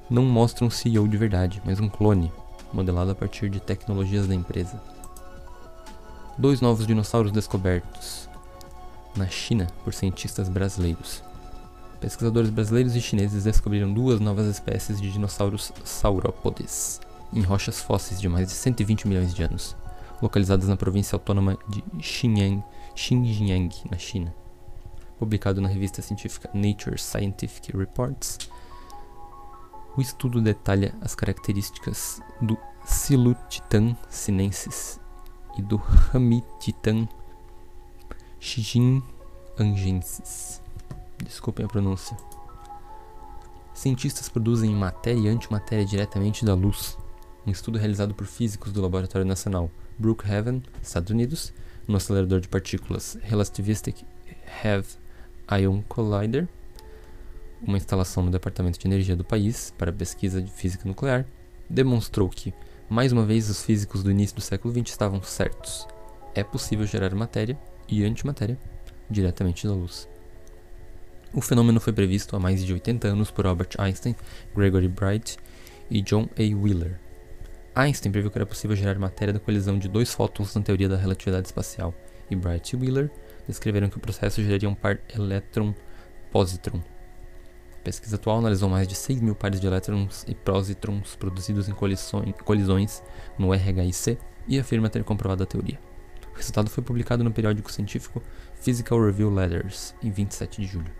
não 0.08 0.24
mostram 0.24 0.68
um 0.68 0.70
CEO 0.70 1.06
de 1.06 1.16
verdade, 1.16 1.62
mas 1.64 1.80
um 1.80 1.88
clone, 1.88 2.32
modelado 2.72 3.10
a 3.10 3.14
partir 3.14 3.48
de 3.48 3.60
tecnologias 3.60 4.26
da 4.26 4.34
empresa. 4.34 4.80
Dois 6.36 6.60
novos 6.60 6.86
dinossauros 6.86 7.32
descobertos 7.32 8.28
na 9.16 9.26
China 9.28 9.66
por 9.84 9.92
cientistas 9.92 10.48
brasileiros. 10.48 11.22
Pesquisadores 12.00 12.50
brasileiros 12.50 12.96
e 12.96 13.00
chineses 13.00 13.44
descobriram 13.44 13.92
duas 13.92 14.20
novas 14.20 14.46
espécies 14.46 15.00
de 15.00 15.12
dinossauros 15.12 15.70
saurópodes 15.84 17.00
em 17.32 17.42
rochas 17.42 17.80
fósseis 17.80 18.20
de 18.20 18.28
mais 18.28 18.48
de 18.48 18.54
120 18.54 19.06
milhões 19.06 19.34
de 19.34 19.42
anos, 19.42 19.76
localizadas 20.20 20.68
na 20.68 20.76
província 20.76 21.14
autônoma 21.14 21.58
de 21.68 21.84
Xinjiang, 22.00 22.62
Xinjiang, 22.94 23.70
na 23.90 23.98
China. 23.98 24.32
Publicado 25.18 25.60
na 25.60 25.68
revista 25.68 26.02
científica 26.02 26.50
Nature 26.54 26.98
Scientific 26.98 27.76
Reports, 27.76 28.38
o 29.96 30.00
estudo 30.00 30.40
detalha 30.40 30.94
as 31.00 31.14
características 31.14 32.20
do 32.40 32.56
Silutitan 32.84 33.96
sinensis 34.08 35.00
e 35.58 35.62
do 35.62 35.76
Ramititan 35.76 37.08
xinjiangensis. 38.38 40.62
Desculpem 41.22 41.66
a 41.66 41.68
pronúncia. 41.68 42.16
Cientistas 43.74 44.28
produzem 44.28 44.74
matéria 44.74 45.20
e 45.20 45.28
antimatéria 45.28 45.84
diretamente 45.84 46.44
da 46.44 46.54
luz, 46.54 46.96
um 47.46 47.50
estudo 47.50 47.78
realizado 47.78 48.14
por 48.14 48.26
físicos 48.26 48.72
do 48.72 48.80
Laboratório 48.80 49.26
Nacional 49.26 49.70
Brookhaven, 49.98 50.62
Estados 50.82 51.10
Unidos, 51.10 51.52
no 51.86 51.96
acelerador 51.96 52.40
de 52.40 52.48
partículas 52.48 53.18
Relativistic 53.22 54.04
Heavy 54.64 54.88
Ion 55.60 55.82
Collider, 55.82 56.48
uma 57.62 57.76
instalação 57.76 58.22
no 58.22 58.30
Departamento 58.30 58.78
de 58.78 58.86
Energia 58.86 59.16
do 59.16 59.24
país 59.24 59.72
para 59.76 59.92
pesquisa 59.92 60.40
de 60.40 60.50
física 60.50 60.88
nuclear, 60.88 61.26
demonstrou 61.68 62.28
que, 62.28 62.54
mais 62.88 63.12
uma 63.12 63.24
vez, 63.24 63.50
os 63.50 63.62
físicos 63.62 64.02
do 64.02 64.10
início 64.10 64.36
do 64.36 64.42
século 64.42 64.72
XX 64.72 64.90
estavam 64.90 65.22
certos. 65.22 65.86
É 66.34 66.42
possível 66.42 66.86
gerar 66.86 67.14
matéria 67.14 67.58
e 67.88 68.04
antimatéria 68.04 68.58
diretamente 69.10 69.66
da 69.66 69.74
luz. 69.74 70.08
O 71.32 71.40
fenômeno 71.40 71.80
foi 71.80 71.92
previsto 71.92 72.34
há 72.34 72.40
mais 72.40 72.64
de 72.64 72.72
80 72.72 73.08
anos 73.08 73.30
por 73.30 73.46
Albert 73.46 73.70
Einstein, 73.78 74.16
Gregory 74.54 74.88
Bright 74.88 75.36
e 75.90 76.00
John 76.00 76.28
A. 76.36 76.56
Wheeler. 76.56 76.98
Einstein 77.74 78.10
previu 78.10 78.30
que 78.30 78.38
era 78.38 78.46
possível 78.46 78.74
gerar 78.74 78.98
matéria 78.98 79.32
da 79.32 79.38
colisão 79.38 79.78
de 79.78 79.88
dois 79.88 80.12
fótons 80.12 80.54
na 80.54 80.60
teoria 80.60 80.88
da 80.88 80.96
relatividade 80.96 81.46
espacial, 81.46 81.94
e 82.28 82.34
Bright 82.34 82.74
e 82.74 82.78
Wheeler 82.78 83.10
descreveram 83.46 83.88
que 83.88 83.96
o 83.96 84.00
processo 84.00 84.42
geraria 84.42 84.68
um 84.68 84.74
par 84.74 84.98
elétron-positron. 85.14 86.82
A 87.74 87.82
pesquisa 87.82 88.16
atual 88.16 88.38
analisou 88.38 88.68
mais 88.68 88.86
de 88.88 88.94
6 88.94 89.20
mil 89.20 89.34
pares 89.34 89.60
de 89.60 89.66
elétrons 89.66 90.24
e 90.28 90.34
positrons 90.34 91.16
produzidos 91.16 91.68
em 91.68 91.74
colisões 92.44 93.02
no 93.38 93.52
RHIC 93.52 94.18
e 94.48 94.58
afirma 94.58 94.90
ter 94.90 95.04
comprovado 95.04 95.44
a 95.44 95.46
teoria. 95.46 95.78
O 96.32 96.36
resultado 96.36 96.68
foi 96.68 96.82
publicado 96.82 97.22
no 97.22 97.32
periódico 97.32 97.72
científico 97.72 98.22
Physical 98.54 99.02
Review 99.04 99.30
Letters 99.30 99.94
em 100.02 100.10
27 100.10 100.60
de 100.60 100.66
julho. 100.66 100.92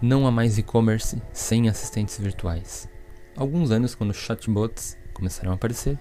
Não 0.00 0.26
há 0.26 0.30
mais 0.30 0.58
e-commerce 0.58 1.22
sem 1.32 1.68
assistentes 1.68 2.18
virtuais 2.18 2.91
alguns 3.36 3.70
anos, 3.70 3.94
quando 3.94 4.12
chatbots 4.12 4.96
começaram 5.12 5.52
a 5.52 5.54
aparecer, 5.54 5.98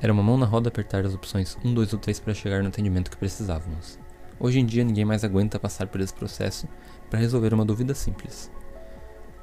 era 0.00 0.12
uma 0.12 0.22
mão 0.22 0.36
na 0.36 0.46
roda 0.46 0.68
apertar 0.68 1.04
as 1.04 1.14
opções 1.14 1.58
1, 1.64 1.74
2 1.74 1.92
ou 1.92 1.98
3 1.98 2.20
para 2.20 2.34
chegar 2.34 2.62
no 2.62 2.68
atendimento 2.68 3.10
que 3.10 3.16
precisávamos. 3.16 3.98
Hoje 4.38 4.60
em 4.60 4.66
dia, 4.66 4.84
ninguém 4.84 5.04
mais 5.04 5.24
aguenta 5.24 5.58
passar 5.58 5.88
por 5.88 6.00
esse 6.00 6.14
processo 6.14 6.68
para 7.10 7.18
resolver 7.18 7.52
uma 7.52 7.64
dúvida 7.64 7.94
simples. 7.94 8.50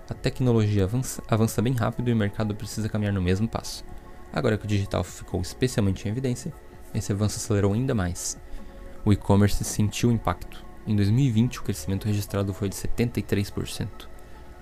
A 0.09 0.13
tecnologia 0.13 0.85
avança, 0.85 1.21
avança 1.27 1.61
bem 1.61 1.73
rápido 1.73 2.09
e 2.09 2.13
o 2.13 2.15
mercado 2.15 2.55
precisa 2.55 2.87
caminhar 2.87 3.13
no 3.13 3.21
mesmo 3.21 3.47
passo. 3.47 3.83
Agora 4.31 4.57
que 4.57 4.65
o 4.65 4.67
digital 4.67 5.03
ficou 5.03 5.41
especialmente 5.41 6.07
em 6.07 6.11
evidência, 6.11 6.53
esse 6.93 7.11
avanço 7.11 7.37
acelerou 7.37 7.73
ainda 7.73 7.93
mais. 7.93 8.37
O 9.03 9.11
e-commerce 9.11 9.63
sentiu 9.63 10.09
o 10.09 10.13
impacto. 10.13 10.63
Em 10.87 10.95
2020, 10.95 11.59
o 11.59 11.63
crescimento 11.63 12.05
registrado 12.05 12.53
foi 12.53 12.69
de 12.69 12.75
73%, 12.75 13.87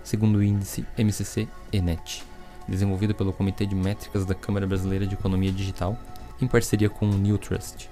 segundo 0.04 0.38
o 0.38 0.44
índice 0.44 0.86
MCC 0.98 1.48
ENET 1.72 2.33
desenvolvido 2.68 3.14
pelo 3.14 3.34
Comitê 3.34 3.66
de 3.66 3.76
Métricas 3.76 4.26
da 4.26 4.36
Câmara 4.36 4.68
Brasileira 4.68 5.06
de 5.06 5.16
Economia 5.16 5.52
Digital, 5.52 5.98
em 6.42 6.48
parceria 6.48 6.90
com 6.90 7.10
o 7.10 7.18
Newtrust, 7.18 7.90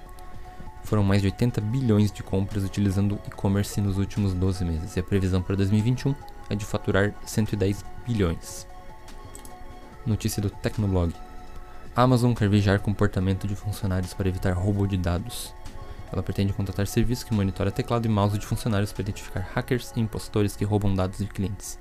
Foram 0.84 1.04
mais 1.04 1.22
de 1.22 1.28
80 1.28 1.60
bilhões 1.60 2.10
de 2.10 2.22
compras 2.22 2.64
utilizando 2.64 3.18
e-commerce 3.26 3.80
nos 3.80 3.98
últimos 3.98 4.34
12 4.34 4.64
meses, 4.64 4.96
e 4.96 5.00
a 5.00 5.02
previsão 5.02 5.40
para 5.40 5.54
2021 5.54 6.14
é 6.50 6.54
de 6.56 6.64
faturar 6.64 7.14
110 7.24 7.84
bilhões. 8.06 8.66
Notícia 10.04 10.42
do 10.42 10.50
Tecnoblog. 10.50 11.14
Amazon 11.94 12.34
quer 12.34 12.48
vigiar 12.48 12.80
comportamento 12.80 13.46
de 13.46 13.54
funcionários 13.54 14.12
para 14.12 14.28
evitar 14.28 14.52
roubo 14.54 14.86
de 14.86 14.96
dados. 14.96 15.54
Ela 16.12 16.22
pretende 16.22 16.52
contratar 16.52 16.86
serviço 16.86 17.24
que 17.24 17.32
monitora 17.32 17.70
teclado 17.70 18.04
e 18.04 18.08
mouse 18.08 18.38
de 18.38 18.44
funcionários 18.44 18.92
para 18.92 19.02
identificar 19.02 19.48
hackers 19.54 19.92
e 19.94 20.00
impostores 20.00 20.56
que 20.56 20.64
roubam 20.64 20.94
dados 20.94 21.18
de 21.18 21.26
clientes. 21.26 21.78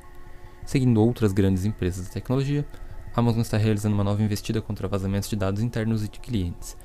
Seguindo 0.65 1.01
outras 1.01 1.33
grandes 1.33 1.65
empresas 1.65 2.05
de 2.05 2.11
tecnologia, 2.11 2.65
a 3.13 3.19
Amazon 3.19 3.41
está 3.41 3.57
realizando 3.57 3.93
uma 3.93 4.03
nova 4.03 4.23
investida 4.23 4.61
contra 4.61 4.87
vazamentos 4.87 5.29
de 5.29 5.35
dados 5.35 5.61
internos 5.61 6.03
e 6.03 6.07
de 6.07 6.19
clientes. 6.19 6.77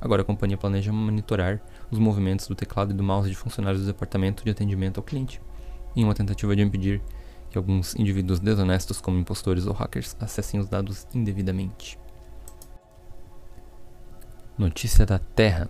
Agora 0.00 0.22
a 0.22 0.24
companhia 0.24 0.56
planeja 0.56 0.92
monitorar 0.92 1.60
os 1.90 1.98
movimentos 1.98 2.46
do 2.46 2.54
teclado 2.54 2.92
e 2.92 2.94
do 2.94 3.02
mouse 3.02 3.28
de 3.28 3.36
funcionários 3.36 3.82
do 3.82 3.86
departamento 3.86 4.44
de 4.44 4.50
atendimento 4.50 4.98
ao 4.98 5.02
cliente, 5.02 5.40
em 5.96 6.04
uma 6.04 6.14
tentativa 6.14 6.54
de 6.54 6.62
impedir 6.62 7.02
que 7.50 7.58
alguns 7.58 7.96
indivíduos 7.96 8.38
desonestos, 8.38 9.00
como 9.00 9.18
impostores 9.18 9.66
ou 9.66 9.72
hackers, 9.72 10.16
acessem 10.20 10.58
os 10.60 10.68
dados 10.68 11.06
indevidamente. 11.12 11.98
Notícia 14.56 15.04
da 15.04 15.18
Terra: 15.18 15.68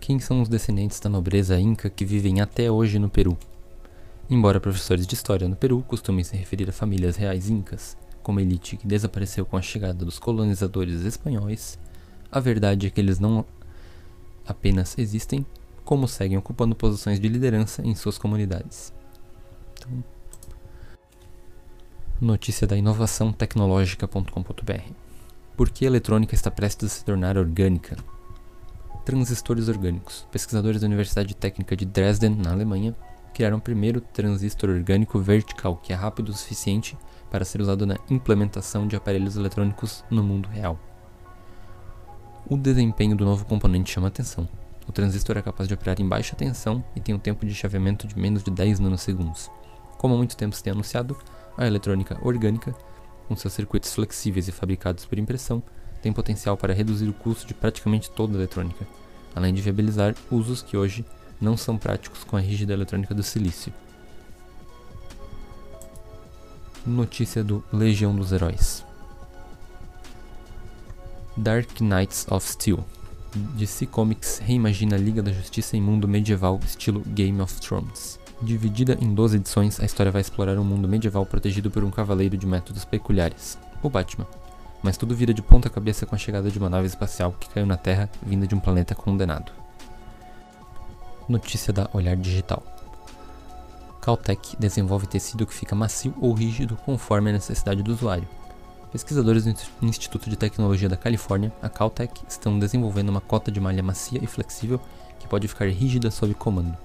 Quem 0.00 0.18
são 0.20 0.42
os 0.42 0.48
descendentes 0.48 1.00
da 1.00 1.08
nobreza 1.08 1.58
inca 1.58 1.88
que 1.88 2.04
vivem 2.04 2.40
até 2.40 2.70
hoje 2.70 2.98
no 2.98 3.08
Peru? 3.08 3.38
Embora 4.28 4.60
professores 4.60 5.06
de 5.06 5.14
história 5.14 5.48
no 5.48 5.56
Peru 5.56 5.82
costumem 5.88 6.24
se 6.24 6.36
referir 6.36 6.68
a 6.68 6.72
famílias 6.72 7.16
reais 7.16 7.48
incas 7.48 7.96
como 8.22 8.40
elite 8.40 8.76
que 8.76 8.86
desapareceu 8.86 9.44
com 9.44 9.56
a 9.56 9.62
chegada 9.62 10.04
dos 10.04 10.18
colonizadores 10.18 11.02
espanhóis, 11.02 11.78
a 12.30 12.40
verdade 12.40 12.86
é 12.86 12.90
que 12.90 13.00
eles 13.00 13.18
não 13.18 13.44
apenas 14.46 14.96
existem, 14.98 15.44
como 15.84 16.08
seguem 16.08 16.38
ocupando 16.38 16.74
posições 16.74 17.20
de 17.20 17.28
liderança 17.28 17.82
em 17.82 17.94
suas 17.94 18.18
comunidades. 18.18 18.92
Então, 19.74 20.04
notícia 22.20 22.66
da 22.66 22.76
inovação 22.76 23.32
tecnológica.com.br. 23.32 24.92
Por 25.56 25.70
que 25.70 25.84
a 25.84 25.88
eletrônica 25.88 26.34
está 26.34 26.50
prestes 26.50 26.86
a 26.86 26.88
se 26.88 27.04
tornar 27.04 27.36
orgânica? 27.36 27.96
Transistores 29.04 29.68
orgânicos. 29.68 30.26
Pesquisadores 30.30 30.80
da 30.80 30.86
Universidade 30.86 31.34
Técnica 31.34 31.76
de 31.76 31.84
Dresden, 31.84 32.36
na 32.36 32.52
Alemanha, 32.52 32.94
criaram 33.32 33.58
o 33.58 33.60
primeiro 33.60 34.00
transistor 34.00 34.70
orgânico 34.70 35.18
vertical 35.18 35.76
que 35.76 35.92
é 35.92 35.96
rápido 35.96 36.28
o 36.28 36.32
suficiente 36.32 36.96
para 37.30 37.44
ser 37.44 37.60
usado 37.60 37.86
na 37.86 37.96
implementação 38.10 38.86
de 38.86 38.94
aparelhos 38.94 39.36
eletrônicos 39.36 40.04
no 40.10 40.22
mundo 40.22 40.48
real. 40.48 40.78
O 42.48 42.56
desempenho 42.56 43.16
do 43.16 43.24
novo 43.24 43.44
componente 43.44 43.92
chama 43.92 44.08
atenção. 44.08 44.48
O 44.86 44.92
transistor 44.92 45.36
é 45.36 45.42
capaz 45.42 45.68
de 45.68 45.74
operar 45.74 46.00
em 46.00 46.08
baixa 46.08 46.36
tensão 46.36 46.84
e 46.94 47.00
tem 47.00 47.14
um 47.14 47.18
tempo 47.18 47.46
de 47.46 47.54
chaveamento 47.54 48.06
de 48.06 48.18
menos 48.18 48.42
de 48.42 48.50
10 48.50 48.80
nanosegundos. 48.80 49.50
Como 49.96 50.14
há 50.14 50.16
muito 50.16 50.36
tempo 50.36 50.54
se 50.54 50.62
tem 50.62 50.72
anunciado, 50.72 51.16
a 51.56 51.66
eletrônica 51.66 52.18
orgânica, 52.22 52.74
com 53.28 53.36
seus 53.36 53.54
circuitos 53.54 53.94
flexíveis 53.94 54.48
e 54.48 54.52
fabricados 54.52 55.06
por 55.06 55.18
impressão, 55.18 55.62
tem 56.02 56.12
potencial 56.12 56.56
para 56.56 56.74
reduzir 56.74 57.08
o 57.08 57.14
custo 57.14 57.46
de 57.46 57.54
praticamente 57.54 58.10
toda 58.10 58.34
a 58.34 58.36
eletrônica, 58.36 58.86
além 59.34 59.54
de 59.54 59.62
viabilizar 59.62 60.14
usos 60.30 60.60
que 60.60 60.76
hoje 60.76 61.04
não 61.42 61.56
são 61.56 61.76
práticos 61.76 62.22
com 62.24 62.36
a 62.36 62.40
rígida 62.40 62.72
eletrônica 62.72 63.14
do 63.14 63.22
silício. 63.22 63.72
Notícia 66.86 67.42
do 67.42 67.62
Legião 67.72 68.14
dos 68.14 68.32
Heróis. 68.32 68.84
Dark 71.36 71.80
Knights 71.80 72.26
of 72.30 72.46
Steel. 72.46 72.84
DC 73.54 73.86
Comics 73.86 74.38
reimagina 74.38 74.96
a 74.96 74.98
Liga 74.98 75.22
da 75.22 75.32
Justiça 75.32 75.76
em 75.76 75.80
mundo 75.80 76.06
medieval 76.06 76.60
estilo 76.64 77.00
Game 77.00 77.40
of 77.40 77.60
Thrones. 77.60 78.20
Dividida 78.42 78.98
em 79.00 79.14
12 79.14 79.36
edições, 79.36 79.80
a 79.80 79.84
história 79.84 80.12
vai 80.12 80.20
explorar 80.20 80.58
um 80.58 80.64
mundo 80.64 80.88
medieval 80.88 81.24
protegido 81.24 81.70
por 81.70 81.82
um 81.84 81.90
cavaleiro 81.90 82.36
de 82.36 82.46
métodos 82.46 82.84
peculiares, 82.84 83.56
o 83.82 83.88
Batman. 83.88 84.26
Mas 84.82 84.96
tudo 84.96 85.14
vira 85.14 85.32
de 85.32 85.40
ponta 85.40 85.70
cabeça 85.70 86.04
com 86.04 86.14
a 86.14 86.18
chegada 86.18 86.50
de 86.50 86.58
uma 86.58 86.68
nave 86.68 86.88
espacial 86.88 87.32
que 87.38 87.48
caiu 87.48 87.64
na 87.64 87.76
Terra 87.76 88.10
vinda 88.20 88.46
de 88.46 88.54
um 88.54 88.60
planeta 88.60 88.94
condenado. 88.94 89.61
Notícia 91.32 91.72
da 91.72 91.88
Olhar 91.94 92.14
Digital. 92.14 92.62
Caltech 94.02 94.54
desenvolve 94.58 95.06
tecido 95.06 95.46
que 95.46 95.54
fica 95.54 95.74
macio 95.74 96.14
ou 96.20 96.34
rígido 96.34 96.76
conforme 96.84 97.30
a 97.30 97.32
necessidade 97.32 97.82
do 97.82 97.90
usuário. 97.90 98.28
Pesquisadores 98.92 99.44
do 99.44 99.54
Instituto 99.80 100.28
de 100.28 100.36
Tecnologia 100.36 100.90
da 100.90 100.96
Califórnia, 100.96 101.50
a 101.62 101.70
Caltech, 101.70 102.22
estão 102.28 102.58
desenvolvendo 102.58 103.08
uma 103.08 103.22
cota 103.22 103.50
de 103.50 103.58
malha 103.58 103.82
macia 103.82 104.22
e 104.22 104.26
flexível 104.26 104.78
que 105.18 105.26
pode 105.26 105.48
ficar 105.48 105.70
rígida 105.70 106.10
sob 106.10 106.34
comando. 106.34 106.76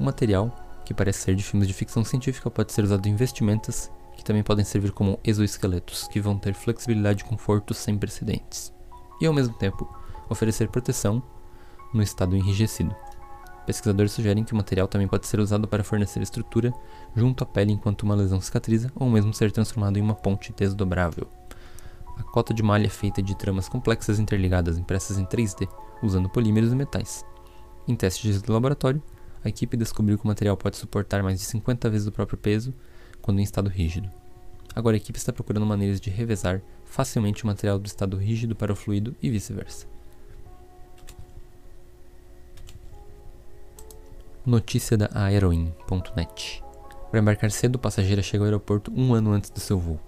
O 0.00 0.04
material, 0.04 0.50
que 0.82 0.94
parece 0.94 1.18
ser 1.18 1.34
de 1.34 1.42
filmes 1.42 1.68
de 1.68 1.74
ficção 1.74 2.02
científica, 2.02 2.50
pode 2.50 2.72
ser 2.72 2.84
usado 2.84 3.06
em 3.06 3.14
vestimentas 3.14 3.90
que 4.16 4.24
também 4.24 4.42
podem 4.42 4.64
servir 4.64 4.92
como 4.92 5.20
exoesqueletos, 5.22 6.08
que 6.08 6.22
vão 6.22 6.38
ter 6.38 6.54
flexibilidade 6.54 7.22
e 7.22 7.26
conforto 7.26 7.74
sem 7.74 7.98
precedentes, 7.98 8.72
e 9.20 9.26
ao 9.26 9.34
mesmo 9.34 9.52
tempo 9.58 9.86
oferecer 10.30 10.70
proteção 10.70 11.22
no 11.92 12.02
estado 12.02 12.36
enrijecido. 12.36 12.94
Pesquisadores 13.66 14.12
sugerem 14.12 14.44
que 14.44 14.54
o 14.54 14.56
material 14.56 14.88
também 14.88 15.06
pode 15.06 15.26
ser 15.26 15.40
usado 15.40 15.68
para 15.68 15.84
fornecer 15.84 16.22
estrutura 16.22 16.72
junto 17.14 17.44
à 17.44 17.46
pele 17.46 17.72
enquanto 17.72 18.02
uma 18.02 18.14
lesão 18.14 18.40
cicatriza 18.40 18.90
ou 18.94 19.10
mesmo 19.10 19.34
ser 19.34 19.52
transformado 19.52 19.98
em 19.98 20.02
uma 20.02 20.14
ponte 20.14 20.54
desdobrável. 20.56 21.28
A 22.16 22.22
cota 22.22 22.54
de 22.54 22.62
malha 22.62 22.86
é 22.86 22.90
feita 22.90 23.22
de 23.22 23.36
tramas 23.36 23.68
complexas 23.68 24.18
interligadas 24.18 24.78
impressas 24.78 25.18
em 25.18 25.24
3D, 25.26 25.68
usando 26.02 26.30
polímeros 26.30 26.72
e 26.72 26.74
metais. 26.74 27.24
Em 27.86 27.94
testes 27.94 28.40
de 28.40 28.50
laboratório, 28.50 29.02
a 29.44 29.48
equipe 29.48 29.76
descobriu 29.76 30.18
que 30.18 30.24
o 30.24 30.28
material 30.28 30.56
pode 30.56 30.76
suportar 30.76 31.22
mais 31.22 31.38
de 31.38 31.44
50 31.44 31.90
vezes 31.90 32.06
o 32.06 32.12
próprio 32.12 32.38
peso 32.38 32.74
quando 33.20 33.38
em 33.40 33.42
estado 33.42 33.68
rígido. 33.68 34.10
Agora 34.74 34.96
a 34.96 34.98
equipe 34.98 35.18
está 35.18 35.32
procurando 35.32 35.66
maneiras 35.66 36.00
de 36.00 36.08
revezar 36.08 36.62
facilmente 36.84 37.44
o 37.44 37.46
material 37.46 37.78
do 37.78 37.86
estado 37.86 38.16
rígido 38.16 38.56
para 38.56 38.72
o 38.72 38.76
fluido 38.76 39.14
e 39.22 39.30
vice-versa. 39.30 39.97
Notícia 44.48 44.96
da 44.96 45.10
Aeroin.net. 45.12 46.64
Para 47.10 47.20
embarcar 47.20 47.50
cedo, 47.50 47.76
o 47.76 47.78
passageiro 47.78 48.22
chega 48.22 48.44
ao 48.44 48.46
aeroporto 48.46 48.90
um 48.96 49.12
ano 49.12 49.32
antes 49.32 49.50
do 49.50 49.60
seu 49.60 49.78
voo. 49.78 50.00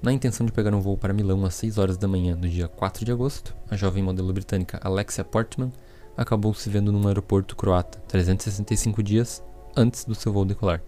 Na 0.00 0.12
intenção 0.12 0.46
de 0.46 0.52
pegar 0.52 0.72
um 0.72 0.80
voo 0.80 0.96
para 0.96 1.12
Milão 1.12 1.44
às 1.44 1.56
6 1.56 1.76
horas 1.76 1.98
da 1.98 2.06
manhã 2.06 2.36
do 2.36 2.48
dia 2.48 2.68
4 2.68 3.04
de 3.04 3.10
agosto, 3.10 3.56
a 3.68 3.74
jovem 3.74 4.00
modelo 4.00 4.32
britânica 4.32 4.78
Alexia 4.80 5.24
Portman 5.24 5.72
acabou 6.16 6.54
se 6.54 6.70
vendo 6.70 6.92
num 6.92 7.08
aeroporto 7.08 7.56
croata 7.56 7.98
365 8.06 9.02
dias 9.02 9.42
antes 9.76 10.04
do 10.04 10.14
seu 10.14 10.32
voo 10.32 10.44
decolar. 10.44 10.80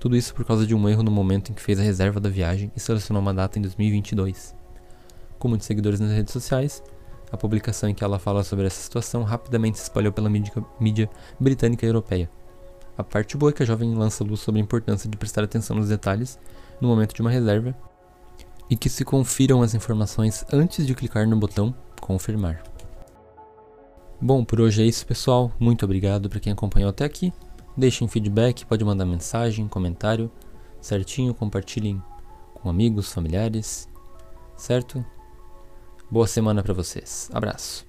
Tudo 0.00 0.16
isso 0.16 0.34
por 0.34 0.44
causa 0.44 0.66
de 0.66 0.74
um 0.74 0.88
erro 0.88 1.04
no 1.04 1.12
momento 1.12 1.52
em 1.52 1.54
que 1.54 1.62
fez 1.62 1.78
a 1.78 1.84
reserva 1.84 2.18
da 2.18 2.28
viagem 2.28 2.72
e 2.74 2.80
selecionou 2.80 3.22
uma 3.22 3.32
data 3.32 3.56
em 3.56 3.62
2022. 3.62 4.52
Com 5.38 5.46
muitos 5.46 5.68
seguidores 5.68 6.00
nas 6.00 6.10
redes 6.10 6.32
sociais, 6.32 6.82
a 7.34 7.36
publicação 7.36 7.88
em 7.88 7.94
que 7.94 8.04
ela 8.04 8.18
fala 8.18 8.44
sobre 8.44 8.66
essa 8.66 8.80
situação 8.80 9.24
rapidamente 9.24 9.78
se 9.78 9.84
espalhou 9.84 10.12
pela 10.12 10.30
mídia, 10.30 10.52
mídia 10.78 11.10
britânica 11.38 11.84
e 11.84 11.88
europeia. 11.88 12.30
A 12.96 13.02
parte 13.02 13.36
boa 13.36 13.50
é 13.50 13.52
que 13.52 13.62
a 13.62 13.66
jovem 13.66 13.92
lança 13.94 14.22
luz 14.22 14.40
sobre 14.40 14.60
a 14.60 14.64
importância 14.64 15.10
de 15.10 15.16
prestar 15.16 15.42
atenção 15.42 15.76
nos 15.76 15.88
detalhes 15.88 16.38
no 16.80 16.88
momento 16.88 17.12
de 17.12 17.20
uma 17.20 17.30
reserva 17.30 17.76
e 18.70 18.76
que 18.76 18.88
se 18.88 19.04
confiram 19.04 19.62
as 19.62 19.74
informações 19.74 20.44
antes 20.52 20.86
de 20.86 20.94
clicar 20.94 21.28
no 21.28 21.36
botão 21.36 21.74
confirmar. 22.00 22.62
Bom, 24.20 24.44
por 24.44 24.60
hoje 24.60 24.82
é 24.82 24.86
isso, 24.86 25.04
pessoal. 25.06 25.50
Muito 25.58 25.84
obrigado 25.84 26.28
para 26.28 26.38
quem 26.38 26.52
acompanhou 26.52 26.90
até 26.90 27.04
aqui. 27.04 27.32
Deixem 27.76 28.06
feedback, 28.06 28.64
pode 28.64 28.84
mandar 28.84 29.04
mensagem, 29.04 29.66
comentário, 29.66 30.30
certinho, 30.80 31.34
compartilhem 31.34 32.00
com 32.54 32.70
amigos, 32.70 33.12
familiares, 33.12 33.88
certo? 34.56 35.04
Boa 36.14 36.28
semana 36.28 36.62
para 36.62 36.72
vocês. 36.72 37.28
Abraço. 37.32 37.84